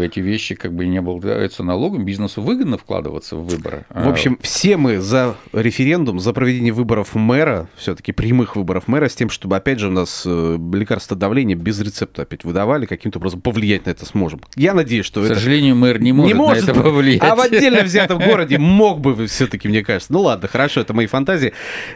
эти 0.00 0.20
вещи 0.20 0.54
как 0.54 0.72
бы 0.72 0.86
не 0.86 0.98
облагаются 0.98 1.62
налогом, 1.62 2.04
бизнесу 2.04 2.42
выгодно 2.42 2.78
вкладываться 2.78 3.36
в 3.36 3.46
выборы. 3.46 3.84
В 3.90 4.08
общем, 4.08 4.38
все 4.42 4.76
мы 4.76 5.00
за 5.00 5.36
референдум, 5.52 6.20
за 6.20 6.32
проведение 6.32 6.72
выборов 6.72 7.14
мэра, 7.14 7.68
все-таки 7.76 8.12
прямых 8.12 8.56
выборов 8.56 8.88
мэра, 8.88 9.08
с 9.08 9.14
тем, 9.14 9.30
чтобы, 9.30 9.56
опять 9.56 9.78
же, 9.78 9.88
у 9.88 9.92
нас 9.92 10.24
э, 10.26 10.58
лекарства 10.72 11.16
давления 11.16 11.56
без 11.56 11.80
рецепта 11.80 12.22
опять 12.22 12.44
выдавали, 12.44 12.86
каким-то 12.86 13.18
образом 13.18 13.40
повлиять 13.40 13.86
на 13.86 13.90
это 13.90 14.06
сможем. 14.06 14.40
Я 14.54 14.74
надеюсь, 14.74 15.06
что 15.06 15.22
К 15.22 15.24
это... 15.24 15.34
К 15.34 15.38
сожалению, 15.38 15.76
мэр 15.76 16.00
не 16.00 16.12
может, 16.12 16.34
не 16.34 16.38
может 16.38 16.66
на 16.66 16.70
это 16.70 16.80
повлиять. 16.80 17.05
А 17.20 17.34
в 17.34 17.40
отдельно 17.40 17.82
взятом 17.82 18.18
городе 18.18 18.58
мог 18.58 19.00
бы 19.00 19.26
все-таки, 19.26 19.68
мне 19.68 19.84
кажется. 19.84 20.12
Ну 20.12 20.22
ладно, 20.22 20.48
хорошо, 20.48 20.80
это 20.80 20.94
мои 20.94 21.06
фантазии. 21.06 21.52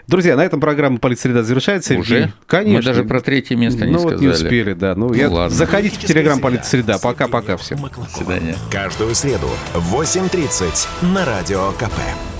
Друзья, 0.07 0.37
на 0.37 0.45
этом 0.45 0.61
программа 0.61 0.99
«Политсреда» 0.99 1.43
завершается. 1.43 1.95
Уже? 1.95 2.33
Конечно. 2.47 2.77
Мы 2.79 2.83
даже 2.83 3.05
про 3.05 3.21
третье 3.21 3.57
место 3.57 3.87
не 3.87 3.93
ну, 3.93 3.99
сказали. 3.99 4.15
вот 4.17 4.23
не 4.23 4.29
успели, 4.29 4.73
да. 4.73 4.95
Ну, 4.95 5.09
ну 5.09 5.15
я... 5.15 5.29
ладно. 5.29 5.55
Заходите 5.55 5.97
в 5.97 6.05
телеграм 6.05 6.41
«Политсреда». 6.41 6.99
Пока-пока 6.99 7.57
всем. 7.57 7.79
До 7.81 8.17
свидания. 8.17 8.57
Каждую 8.71 9.15
среду 9.15 9.49
в 9.75 10.01
8.30 10.01 11.13
на 11.13 11.25
Радио 11.25 11.73
КП. 11.73 12.40